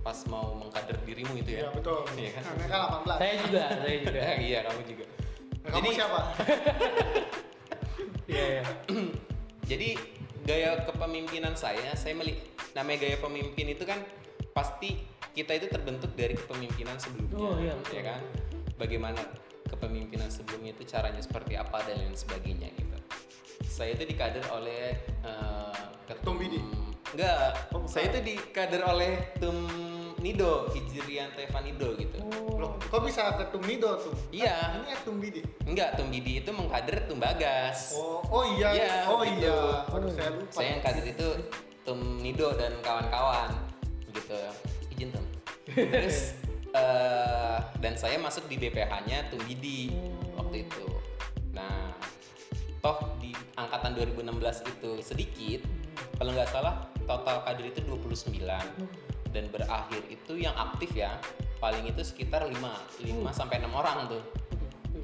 [0.00, 2.00] pas mau mengkader dirimu itu Iya ya betul.
[2.16, 2.42] Iya kan?
[2.56, 3.20] Nah, kan 18.
[3.20, 4.20] Saya juga, saya juga.
[4.48, 5.04] iya kamu juga
[5.60, 6.20] Nah, kamu siapa?
[8.30, 8.62] Iya, iya.
[9.70, 9.88] jadi
[10.46, 13.98] gaya kepemimpinan saya saya melihat namanya gaya pemimpin itu kan
[14.54, 17.94] pasti kita itu terbentuk dari kepemimpinan sebelumnya Oh, iya, betul.
[17.94, 18.20] ya kan
[18.74, 19.20] bagaimana
[19.64, 22.96] kepemimpinan sebelumnya itu caranya seperti apa dan lain sebagainya gitu
[23.62, 26.60] saya itu dikader oleh eh, ketum Tum Bidi?
[27.10, 27.38] enggak
[27.70, 29.66] Oh, saya itu dikader oleh tum
[30.20, 32.18] Nido Hijrian Tevanido gitu
[32.54, 34.12] Loh, kok bisa ke Tumido tuh?
[34.28, 34.52] Iya.
[34.52, 35.40] Kan Ini ya Tumbidi.
[35.64, 38.68] enggak tum Bidi itu mengkader tum Bagas Oh, oh iya.
[38.70, 39.48] Iya, oh gitu.
[39.48, 39.58] iya.
[39.88, 40.52] Aduh, saya lupa.
[40.52, 41.28] saya yang kader itu
[41.80, 43.48] Tum Nido dan kawan-kawan
[44.12, 44.36] gitu
[45.00, 45.24] izin Tum
[45.64, 46.36] terus
[46.76, 49.88] eh, dan saya masuk di BPH-nya Tum Bidi
[50.36, 50.84] waktu itu.
[51.50, 51.96] Nah
[52.80, 54.28] toh di angkatan 2016
[54.66, 55.60] itu sedikit
[56.16, 58.44] kalau nggak salah total kader itu 29
[59.30, 61.16] dan berakhir itu yang aktif ya
[61.58, 64.22] paling itu sekitar 5 5 sampai 6 orang tuh.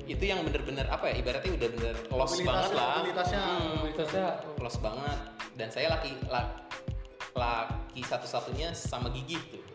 [0.06, 2.92] Itu yang bener-bener apa ya ibaratnya udah bener Mobilitas- banget lah.
[3.00, 3.40] mobilitasnya.
[3.42, 5.18] Hmm, Mobilitasnya close banget.
[5.56, 6.52] Dan saya laki la-
[7.34, 9.65] laki satu-satunya sama gigi tuh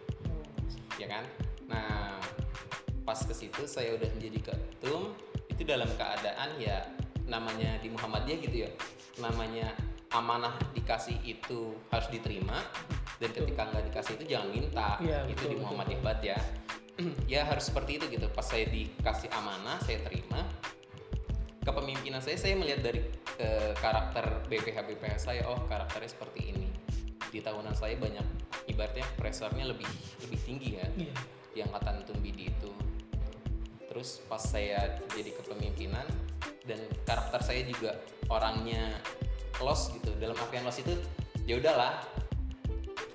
[1.01, 1.25] ya kan?
[1.65, 2.21] Nah
[3.01, 5.17] pas ke situ saya udah menjadi ketum
[5.49, 6.85] itu dalam keadaan ya
[7.25, 8.69] namanya di Muhammadiyah gitu ya
[9.19, 9.73] namanya
[10.13, 12.61] amanah dikasih itu harus diterima
[13.17, 15.55] dan ketika nggak dikasih itu jangan minta Iya, itu betul, di.
[15.65, 16.39] Muhammadiyah banget ya.
[17.33, 18.27] Ya harus seperti itu gitu.
[18.29, 20.45] Pas saya dikasih amanah saya terima
[21.61, 23.01] kepemimpinan saya saya melihat dari
[23.37, 26.67] eh, karakter BPH BPH saya oh karakternya seperti ini
[27.29, 28.25] di tahunan saya banyak
[28.65, 29.87] ibaratnya pressernya lebih
[30.25, 31.13] lebih tinggi ya Iya.
[31.51, 32.71] di angkatan Tumbidi itu
[33.85, 36.07] terus pas saya jadi kepemimpinan
[36.63, 38.95] dan karakter saya juga orangnya
[39.59, 40.95] los gitu dalam artian los itu
[41.43, 41.99] ya udahlah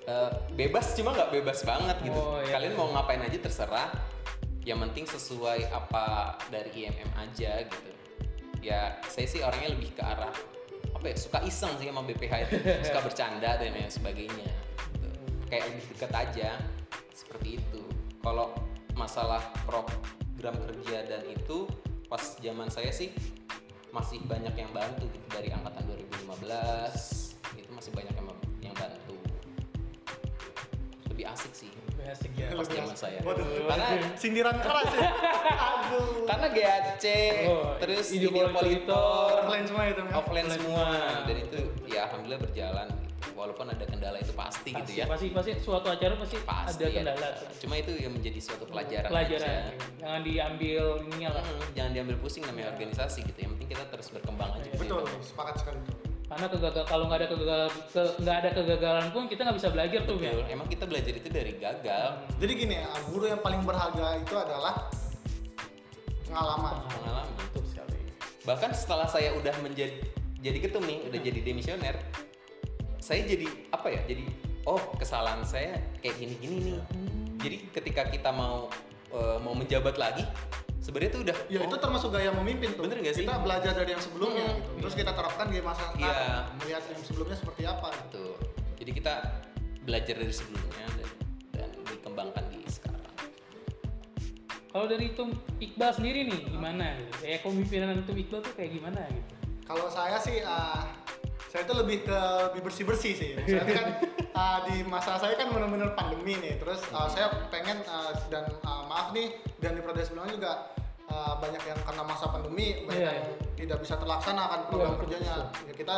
[0.04, 2.60] eh, bebas cuma nggak bebas banget gitu Oh, iya.
[2.60, 3.88] kalian mau ngapain aja terserah
[4.62, 7.90] yang penting sesuai apa dari IMM aja gitu
[8.60, 10.34] ya saya sih orangnya lebih ke arah
[11.06, 12.56] apa ya suka iseng sih sama BPH itu.
[12.90, 14.50] Suka bercanda dan lain sebagainya.
[14.90, 15.08] Gitu.
[15.46, 16.50] kayak lebih dekat aja.
[17.14, 17.82] Seperti itu.
[18.18, 18.50] Kalau
[18.98, 21.70] masalah program kerja dan itu
[22.10, 23.14] pas zaman saya sih
[23.94, 25.26] masih banyak yang bantu gitu.
[25.30, 28.26] Dari angkatan 2015 itu masih banyak yang
[28.66, 29.14] yang bantu.
[31.06, 31.70] Lebih asik sih
[32.06, 32.48] Basic ya.
[32.50, 35.10] pas zaman saya Waduh, karena sindiran keras ya.
[35.50, 36.22] Aduh.
[36.24, 37.04] karena GAC
[37.44, 38.54] Oh, terus Video Monitor.
[38.54, 40.02] monitor Offline semua itu.
[40.08, 40.86] offline semua
[41.24, 43.28] dan itu ya alhamdulillah berjalan gitu.
[43.34, 46.92] walaupun ada kendala itu pasti, gitu Pasti, ya pasti, pasti suatu acara pasti, pasti ada
[46.94, 47.28] kendala.
[47.58, 49.42] cuma itu yang menjadi suatu pelajaran, Pelajaran.
[49.42, 51.42] aja Jangan diambil ininya lah.
[51.42, 54.78] Hmm, jangan diambil pusing namanya organisasi gitu yang penting kita terus berkembang aja gitu.
[54.80, 55.80] Betul, sepakat sekali.
[56.26, 60.00] Karena kegagal kalau nggak ada kegagalan ke- nggak ada kegagalan pun kita nggak bisa belajar
[60.02, 60.34] tuh ya.
[60.34, 60.50] Betul.
[60.50, 64.90] emang kita belajar itu dari gagal Jadi gini, ya, guru yang paling berharga itu adalah
[66.26, 66.74] pengalaman.
[66.90, 67.98] pengalaman Betul sekali.
[68.42, 70.02] bahkan setelah saya udah menjadi
[70.38, 71.96] jadi ketum nih udah jadi demisioner
[72.98, 74.22] saya jadi apa ya jadi
[74.62, 76.78] oh kesalahan saya kayak gini gini nih
[77.38, 78.66] jadi ketika kita mau
[79.10, 80.22] eh, mau menjabat lagi
[80.86, 82.86] sebenarnya tuh udah Ya oh, itu termasuk gaya memimpin tuh.
[82.86, 83.26] Bener nggak sih?
[83.26, 84.70] Kita belajar dari yang sebelumnya Hmm, gitu.
[84.86, 86.14] Terus kita terapkan di masa sekarang.
[86.14, 86.54] Iya.
[86.62, 88.06] Melihat yang sebelumnya seperti apa gitu.
[88.06, 89.14] gitu jadi kita
[89.82, 91.10] belajar dari sebelumnya dan,
[91.58, 93.02] dan dikembangkan di sekarang
[94.70, 97.12] Kalau dari Tum Iqbal sendiri nih gimana gitu?
[97.24, 99.32] Kayak kepemimpinan Tum Iqbal tuh kayak gimana gitu?
[99.66, 100.86] Kalau saya sih ah,
[101.56, 102.18] saya itu lebih ke
[102.52, 103.30] lebih bersih-bersih sih.
[103.48, 103.88] Saya kan
[104.36, 106.60] ah, di masa saya kan benar-benar pandemi nih.
[106.60, 109.32] Terus ah, saya pengen ah, dan ah, maaf nih
[109.64, 110.52] dan di prodi sebelumnya juga
[111.08, 114.92] ah, banyak yang karena masa pandemi banyak Iya, yang tidak bisa terlaksana kan program Iya,
[114.92, 115.36] betul, kerjanya.
[115.64, 115.96] Ya kita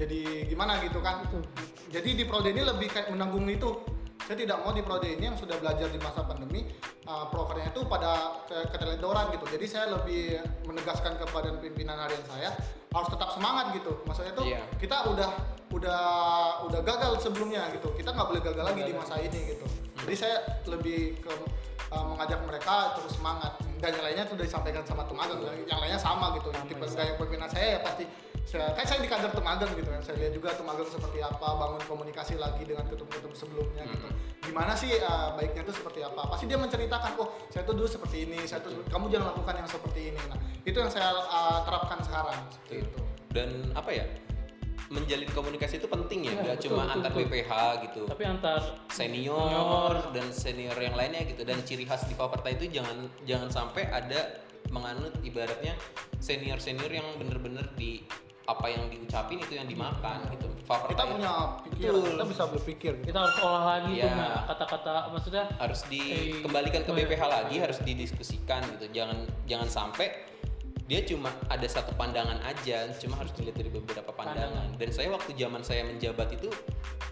[0.00, 1.28] jadi gimana gitu kan.
[1.28, 1.44] Betul.
[1.92, 3.70] Jadi di prodi ini lebih kayak menanggung itu.
[4.26, 6.66] Saya tidak mau di prodi ini yang sudah belajar di masa pandemi
[7.06, 9.46] uh, prokernya itu pada ke- keteledoran gitu.
[9.54, 12.50] Jadi saya lebih menegaskan kepada pimpinan harian saya
[12.90, 14.02] harus tetap semangat gitu.
[14.02, 14.60] Maksudnya itu Iya.
[14.82, 15.30] kita udah
[15.70, 16.02] udah
[16.66, 17.94] udah gagal sebelumnya gitu.
[17.94, 19.66] Kita nggak boleh gagal lagi di masa ini gitu.
[20.02, 20.36] Jadi saya
[20.66, 21.30] lebih ke
[21.94, 23.54] uh, mengajak mereka terus semangat.
[23.78, 25.38] Dan yang lainnya sudah disampaikan sama Tumagang.
[25.70, 26.50] Yang lainnya sama gitu.
[26.50, 28.02] Yang tipe gaya pimpinan saya ya pasti
[28.46, 29.98] saya kan saya di kader Tumagang gitu kan.
[30.06, 34.06] Saya lihat juga Tumagang seperti apa, bangun komunikasi lagi dengan ketum-ketum sebelumnya gitu.
[34.46, 36.30] Gimana sih uh, baiknya itu seperti apa?
[36.30, 39.68] Pasti dia menceritakan, oh saya tuh dulu seperti ini, saya tuh kamu jangan lakukan yang
[39.68, 40.20] seperti ini.
[40.30, 43.00] Nah itu yang saya uh, terapkan sekarang seperti itu.
[43.36, 44.08] dan apa ya
[44.88, 47.26] menjalin komunikasi itu penting ya nggak betul, cuma betul, antar betul.
[47.26, 47.52] BPH
[47.84, 52.70] gitu Tapi antar senior dan senior yang lainnya gitu dan ciri khas di Faperta itu
[52.70, 55.74] jangan jangan sampai ada menganut ibaratnya
[56.22, 58.06] senior senior yang bener-bener di
[58.46, 61.32] apa yang diucapin itu yang dimakan gitu Faperta Kita punya
[61.62, 62.10] pikiran, Betul.
[62.10, 63.06] kita bisa berpikir gitu.
[63.06, 64.14] kita harus olah lagi tuh Iya.
[64.14, 66.98] nah, kata-kata maksudnya harus Eh, dikembalikan ke iya.
[67.04, 70.06] BPH lagi harus didiskusikan gitu jangan jangan sampai
[70.86, 74.70] dia cuma ada satu pandangan aja cuma harus dilihat dari beberapa pandangan.
[74.78, 76.46] Dan saya waktu zaman saya menjabat itu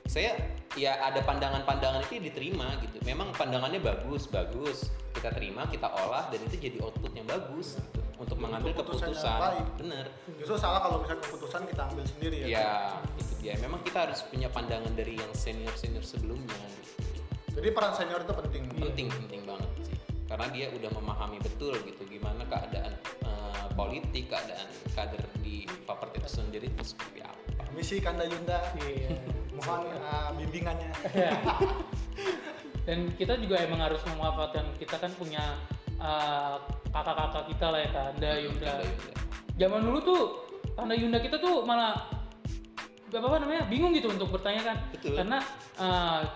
[0.06, 0.38] saya
[0.78, 3.02] ya ada pandangan-pandangan itu diterima gitu.
[3.02, 4.94] Memang pandangannya bagus bagus.
[5.10, 9.10] Kita terima kita olah dan itu jadi output yang bagus gitu, untuk mengambil keputusan.
[9.14, 9.66] baik.
[9.82, 10.06] bener.
[10.38, 12.46] Justru salah kalau misalnya keputusan kita ambil sendiri ya.
[12.46, 12.70] ya
[13.18, 13.58] itu dia.
[13.58, 17.22] Memang kita harus punya pandangan dari yang senior senior sebelumnya gitu.
[17.58, 18.62] Jadi peran senior itu penting.
[18.70, 19.73] penting penting banget
[20.34, 22.90] karena dia udah memahami betul gitu gimana keadaan
[23.22, 27.44] eh, politik keadaan kader di Paperti itu sendiri itu seperti apa
[27.74, 29.18] Misi Kanda Yunda, iya.
[29.58, 30.94] mohon uh, bimbingannya.
[32.86, 35.58] dan kita juga emang harus memanfaatkan kita kan punya
[35.98, 36.62] uh,
[36.94, 38.70] kakak-kakak kita lah ya Kanda Yunda.
[38.78, 39.12] Kanda Yunda.
[39.58, 40.22] Zaman dulu tuh
[40.78, 42.06] Kanda Yunda kita tuh malah
[43.14, 45.14] apa apa namanya bingung gitu untuk bertanya kan Betul.
[45.14, 45.38] karena
[45.78, 46.26] uh,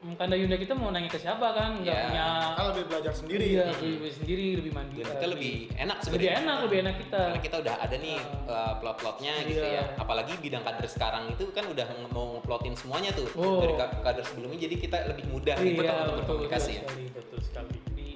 [0.00, 2.04] Kanda Yunda kita mau nanya ke siapa kan nggak Ya.
[2.08, 3.44] punya Kita lebih belajar sendiri.
[3.46, 7.20] iya, lebih sendiri lebih mandiri dan kita lebih enak lebih sebenarnya enak lebih enak kita
[7.20, 8.16] karena kita udah ada nih
[8.48, 9.76] eh, plot-plotnya gitu Iya.
[9.76, 13.60] ya apalagi bidang kader sekarang itu kan udah mau ngeplotin semuanya tuh Oh.
[13.60, 16.82] dari ka- kader sebelumnya jadi kita lebih mudah nih iya untuk betul, betul berkomunikasi ya
[16.82, 18.08] sekali betul sekali jadi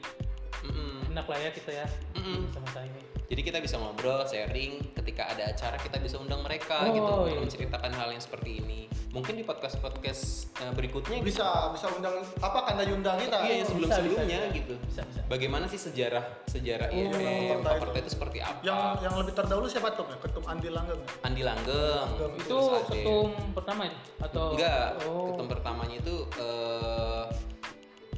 [0.65, 1.13] Mm-mm.
[1.13, 2.41] enak lah ya kita ya Mm-mm.
[2.51, 6.83] sama saya ini Jadi kita bisa ngobrol, sharing, ketika ada acara kita bisa undang mereka
[6.83, 7.41] Oh, gitu untuk iya.
[7.41, 8.81] menceritakan hal yang seperti ini.
[9.11, 10.23] Mungkin di podcast-podcast
[10.59, 11.31] eh, berikutnya gitu.
[11.31, 13.39] Bisa bisa undang apa Kanda Yunda kita.
[13.41, 14.59] Iya, yang sebelum Bisa, sebelumnya bisa, bisa.
[14.59, 14.75] gitu.
[14.85, 18.01] bisa bisa Bagaimana sih sejarah sejarah Oh, IFM Faperta Faperta itu.
[18.01, 18.59] itu seperti apa?
[18.61, 20.05] Yang yang lebih terdahulu siapa tuh?
[20.05, 20.17] ya?
[20.21, 21.01] Ketum Andi Langgeng.
[21.23, 22.07] Andi Langgeng.
[22.11, 22.33] Langgeng.
[22.37, 25.27] itu ada- ketum pertama itu atau Enggak, oh.
[25.31, 27.25] ketum pertamanya itu eh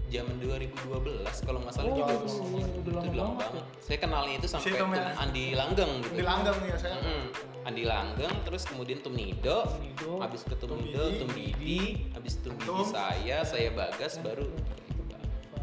[0.07, 0.87] zaman 2012
[1.42, 2.31] kalau nggak salah Oh, juga lama itu
[2.87, 3.38] banget udah lama ya.
[3.42, 3.64] banget.
[3.79, 4.90] Saya kenalnya itu sampai Tum.
[5.16, 6.12] Andi Langgeng gitu.
[6.12, 6.95] Andi Langgeng ya saya.
[6.97, 7.23] Mm-mm.
[7.66, 10.23] Andi Langgeng, terus kemudian Tum Nido, Nido.
[10.23, 11.19] habis ke Tum Tum Nido, Didi.
[11.19, 11.79] Tum Didi,
[12.12, 12.87] habis Tum Didi Tum.
[12.87, 14.47] saya, saya Bagas, baru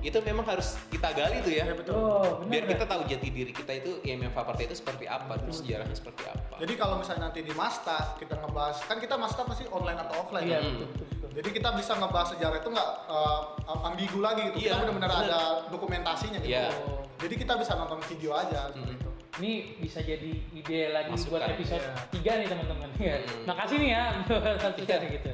[0.03, 1.95] itu memang harus kita gali tuh ya, Iya betul.
[1.95, 2.69] oh benar biar ya?
[2.71, 6.59] kita tahu jati diri kita itu IMM Faperta itu seperti apa, terus sejarahnya seperti apa.
[6.59, 10.43] Jadi kalau misalnya nanti di Masta kita ngebahas, kan kita Masta pasti online atau offline.
[10.43, 10.69] iya kan?
[10.69, 11.29] betul betul, betul.
[11.33, 13.41] Jadi kita bisa ngebahas sejarah itu nggak uh,
[13.85, 14.57] ambigu lagi gitu.
[14.59, 16.51] Iya, kita benar-benar ada dokumentasinya gitu.
[16.51, 16.67] Iya.
[16.83, 17.01] Oh.
[17.17, 18.99] Jadi kita bisa nonton video aja seperti Mm.
[18.99, 19.09] itu.
[19.33, 21.31] ini bisa jadi ide lagi Masukan.
[21.33, 22.37] buat episode Iya.
[22.37, 23.15] 3 nih teman-teman ya.
[23.17, 23.41] Hmm.
[23.49, 24.97] makasih nih ya masukan Iya.
[25.17, 25.29] gitu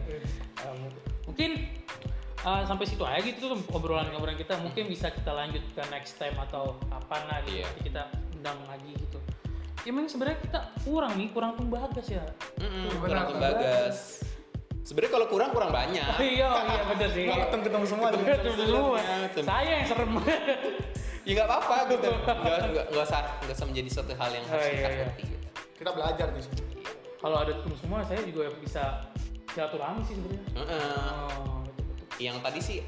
[0.59, 0.79] Um,
[1.25, 1.51] mungkin
[2.41, 6.35] uh, sampai situ aja gitu tuh obrolan-obrolan kita mungkin bisa kita lanjut ke next time
[6.39, 7.65] atau kapan lah gitu Iya.
[7.65, 8.01] nanti kita
[8.33, 9.17] undang lagi gitu
[9.79, 12.23] ya memang sebenarnya kita kurang nih kurang pembagas ya
[12.59, 13.97] Benar, kurang pembagas.
[14.79, 16.01] Sebenarnya kalau kurang kurang banyak.
[16.33, 18.07] iya iya bener sih Nggak ketemu-ketemu semua.
[18.09, 18.19] nih.
[18.25, 18.99] Ketemu semua.
[19.29, 19.45] Ketemu.
[19.45, 20.11] saya yang serem
[21.21, 22.09] ya nggak apa-apa gitu.
[22.41, 25.07] Nggak nggak nggak usah nggak usah menjadi suatu hal yang harus Oh, iya, iya.
[25.13, 25.35] Gitu.
[25.77, 26.61] Kita belajar di sini.
[27.19, 28.83] kalau ada ketemu semua saya juga bisa
[29.51, 30.89] silaturahmi sih sebenarnya Heeh.
[31.37, 31.68] oh.
[32.19, 32.79] Yang tadi sih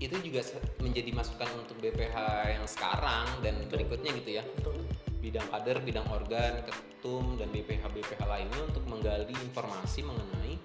[0.00, 0.40] itu juga
[0.80, 2.16] menjadi masukan untuk BPH
[2.56, 4.44] yang sekarang dan berikutnya gitu ya.
[4.58, 4.82] Betul.
[5.20, 10.56] bidang kader, bidang organ, ketum dan BPH BPH lainnya untuk menggali informasi mengenai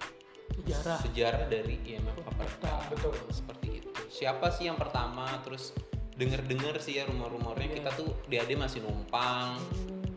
[0.55, 0.99] sejarah.
[1.03, 3.19] sejarah dari IMF Paperta Betul.
[3.35, 3.91] seperti itu.
[4.07, 5.27] Siapa sih yang pertama?
[5.43, 5.75] Terus
[6.15, 7.67] denger-dengar sih ya rumor-rumornya.
[7.67, 7.75] Iya.
[7.83, 9.59] kita tuh DAD masih numpang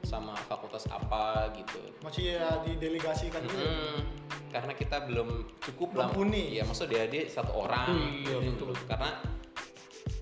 [0.09, 1.77] sama fakultas apa gitu.
[2.01, 3.61] Masih ya didelegasikan dulu.
[3.61, 4.01] Mm,
[4.49, 5.29] karena kita belum
[5.61, 6.09] cukup Belum lah.
[6.17, 6.57] huni.
[6.57, 7.93] ya maksud DAD satu orang
[8.25, 8.73] Iya, gitu.
[8.89, 9.21] karena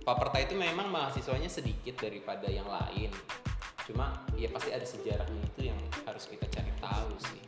[0.02, 3.10] Paperta itu memang mahasiswanya sedikit daripada yang lain.
[3.86, 7.42] Cuma ya pasti ada sejarahnya itu yang harus kita cari tahu sih.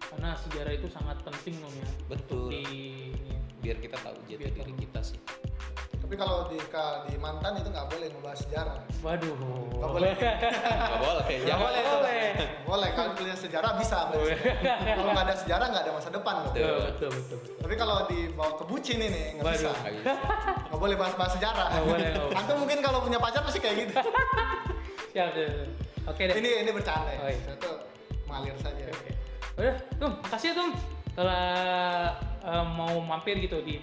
[0.00, 1.88] Karena sejarah itu sangat penting loh ya.
[2.08, 2.52] Betul.
[2.52, 2.64] di
[3.60, 5.20] biar kita tahu jati Biar diri kita sih
[6.12, 6.60] Tapi kalau di
[7.08, 8.78] di mantan itu nggak boleh ngebahas sejarah.
[9.00, 10.12] waduh Nggak boleh.
[10.20, 11.80] nggak boleh Nggak boleh.
[11.80, 12.24] Nggak boleh.
[12.68, 14.12] Boleh kalau kuliah sejarah bisa.
[14.12, 14.36] Boleh.
[14.92, 16.52] kalau nggak ada sejarah nggak ada masa depan loh.
[16.52, 16.76] Betul.
[16.84, 17.38] betul betul.
[17.64, 19.72] Tapi kalau dibawa ke bucin ini nggak bisa.
[19.72, 20.12] Nggak bisa.
[20.68, 21.66] Nggak boleh bahas-bahas sejarah.
[21.72, 22.36] Nggak boleh, nggak boleh.
[22.44, 23.94] Antum mungkin kalau punya pacar pasti kayak gitu.
[25.16, 25.68] siap siap, siap.
[26.12, 27.08] oke deh ini ini bercanda.
[27.24, 27.40] Oh, iya.
[27.40, 27.74] Saya tuh
[28.28, 28.84] mengalir saja.
[28.84, 29.10] Oke.
[29.56, 30.76] Udah, Tum, makasih ya Tum
[31.16, 31.40] kalau
[32.44, 33.80] eh, mau mampir gitu di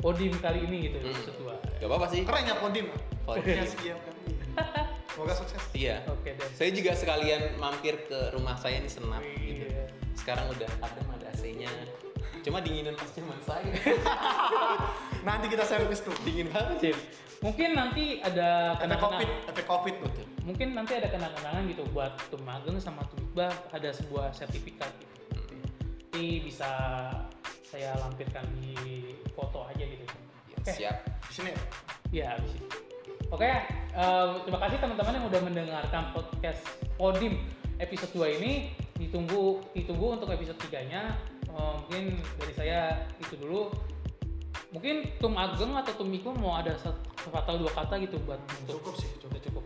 [0.00, 1.34] podium kali ini gitu Hmm.
[1.40, 1.55] dua.
[1.76, 2.20] Gak apa-apa sih.
[2.24, 2.86] Keren ya Podim.
[3.28, 3.44] Podim.
[3.44, 4.14] Podcast IMM.
[5.12, 5.62] Semoga sukses.
[5.76, 6.04] Iya.
[6.08, 6.48] Oke deh.
[6.56, 9.68] Saya juga sekalian mampir ke rumah saya di Senap gitu.
[9.68, 9.92] Iya.
[10.16, 11.68] Sekarang udah adem ada AC-nya.
[12.40, 13.72] Cuma dinginan pas zaman saya.
[15.26, 16.16] Nanti kita servis tuh.
[16.24, 16.92] Dingin banget.
[16.92, 16.98] Sip.
[17.44, 20.08] Mungkin nanti ada Efek covid, efek covid tuh.
[20.08, 20.26] Betul.
[20.48, 25.14] Mungkin nanti ada kenang-kenangan gitu buat Tum Ageng sama Tum Iqbal ada sebuah sertifikat gitu.
[25.36, 26.70] Nanti bisa
[27.60, 30.04] saya lampirkan di foto aja gitu.
[30.66, 30.82] Oke.
[30.82, 30.96] Siap.
[31.30, 31.52] Di sini.
[32.10, 32.66] Ya, habis itu.
[33.30, 36.58] Oke, eh, terima kasih teman-teman yang udah mendengarkan podcast
[36.98, 37.38] Podim
[37.78, 38.74] episode 2 ini.
[38.98, 41.14] Ditunggu ditunggu untuk episode 3-nya.
[41.46, 43.70] Eh, mungkin dari saya itu dulu.
[44.74, 48.82] Mungkin Tum Ageng atau Tum Iko mau ada satu kata dua kata gitu buat untuk
[48.82, 49.38] Cukup sih, cukup.
[49.38, 49.64] Cukup.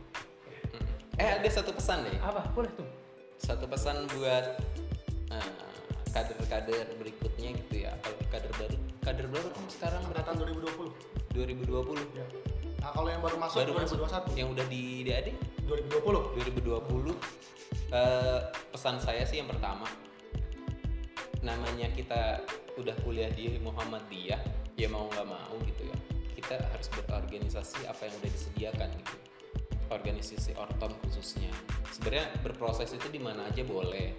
[1.17, 2.13] Eh ada satu pesan deh.
[2.21, 2.45] Apa?
[2.53, 2.85] Boleh tuh.
[3.41, 4.61] Satu pesan buat
[5.33, 5.70] eh,
[6.11, 7.93] kader-kader berikutnya gitu ya.
[8.03, 10.31] Kalau kader baru, kader baru kan sekarang berapa?
[10.35, 10.59] Angkatan
[11.35, 11.35] 2020.
[11.35, 12.19] 2020.
[12.19, 12.27] Ya.
[12.81, 14.41] Nah, kalau yang baru masuk Baru masuk 2021.
[14.41, 15.29] yang udah di DAD
[15.69, 16.35] 2020.
[16.39, 17.15] 2020
[17.93, 18.41] eh,
[18.73, 19.87] pesan saya sih yang pertama
[21.41, 22.45] namanya kita
[22.77, 24.41] udah kuliah di Muhammadiyah
[24.77, 25.97] ya mau nggak mau gitu ya
[26.37, 29.17] kita harus berorganisasi apa yang udah disediakan gitu
[29.91, 31.51] organisasi ortom khususnya
[31.91, 34.15] sebenarnya berproses itu di mana aja boleh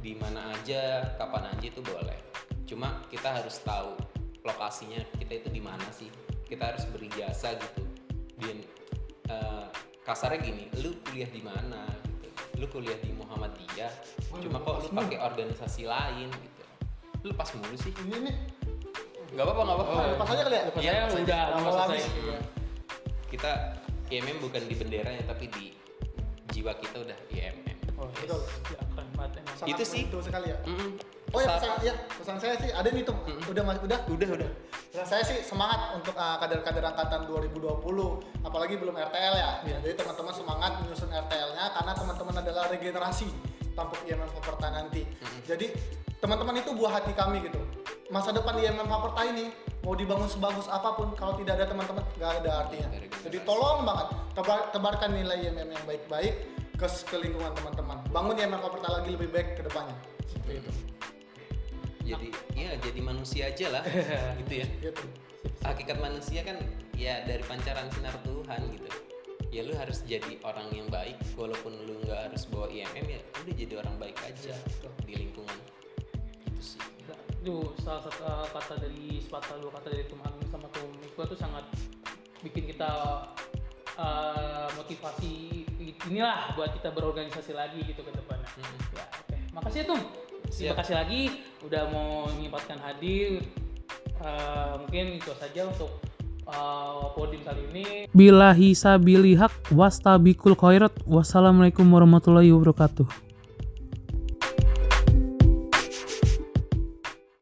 [0.00, 2.16] di mana aja kapan aja itu boleh
[2.64, 3.92] cuma kita harus tahu
[4.40, 6.08] lokasinya kita itu di mana sih
[6.44, 7.82] kita harus beri jasa gitu
[8.36, 8.64] di
[9.28, 9.66] eh,
[10.00, 11.84] kasarnya gini lu kuliah di mana
[12.16, 13.92] gitu lu kuliah di Muhammadiyah
[14.38, 16.64] cuma kok lu pakai organisasi lain gitu
[17.20, 18.36] lu lepas mulu sih Ini nih.
[19.30, 20.64] nggak apa-apa nggak apa-apa Oh, lepas aja kali ya?
[20.66, 21.12] Lepas Iya, aja.
[21.14, 21.42] udah.
[21.94, 22.38] Iya.
[23.28, 23.52] kita
[24.10, 25.70] IMM bukan di benderanya tapi di
[26.50, 27.69] jiwa kita udah IMM
[28.00, 28.40] Oh, Betul.
[28.72, 29.54] Ya, keren banget emang.
[29.54, 30.02] Sangat Itu sih.
[30.02, 30.58] membantu sekali ya.
[30.64, 30.90] Mm-mm.
[31.30, 33.14] Oh ya, Pesan- ya, pesan saya sih ada nih tuh.
[33.46, 33.98] Udah mas, udah.
[34.08, 34.50] udah udah
[34.90, 37.62] Pesan saya sih semangat untuk uh, kader-kader angkatan 2020,
[38.42, 39.50] apalagi belum RTL ya.
[39.62, 39.76] Iya.
[39.78, 43.30] Jadi teman-teman semangat menyusun RTL-nya karena teman-teman adalah regenerasi
[43.72, 45.06] tampuk IMM Faperta nanti.
[45.44, 45.70] Jadi
[46.18, 47.60] teman-teman itu buah hati kami gitu.
[48.08, 52.32] Masa depan IMM Faperta ini mau dibangun sebagus apa pun kalau tidak ada teman-teman nggak
[52.42, 52.88] ada artinya.
[53.22, 56.34] Jadi tolong banget tebar- tebarkan nilai IMM yang baik-baik
[56.80, 58.00] ke, ke lingkungan teman-teman.
[58.08, 59.96] Bangun IMM Faperta lagi lebih baik ke depannya.
[60.24, 60.72] Seperti itu.
[62.10, 63.84] jadi ya jadi manusia aja lah
[64.42, 65.04] gitu ya Gitu.
[65.62, 66.58] hakikat manusia kan
[66.98, 68.88] ya dari pancaran sinar Tuhan gitu
[69.54, 73.54] ya lu harus jadi orang yang baik walaupun lu nggak harus bawa IMM ya udah
[73.54, 74.54] jadi orang baik aja
[75.06, 75.58] di lingkungan
[76.50, 76.82] itu sih
[77.40, 81.22] itu salah satu uh, kata dari sepatah dua kata dari Tum Agung sama Tum Miko
[81.30, 81.62] tuh sangat
[82.42, 82.90] bikin kita
[83.94, 85.62] uh, motivasi
[86.08, 88.46] inilah buat kita berorganisasi lagi gitu ke depannya.
[88.58, 88.96] Hmm.
[88.96, 89.36] Ya, oke.
[89.54, 90.00] Makasih ya Tum.
[90.50, 90.76] Terima Siap.
[90.82, 91.22] kasih lagi
[91.62, 93.44] udah mau menyempatkan hadir.
[94.20, 95.88] Uh, mungkin itu saja untuk
[96.50, 97.86] uh, podium kali ini.
[98.10, 100.92] Bilahi sabilihak wastabikul khairat.
[101.06, 103.29] Wassalamualaikum warahmatullahi wabarakatuh.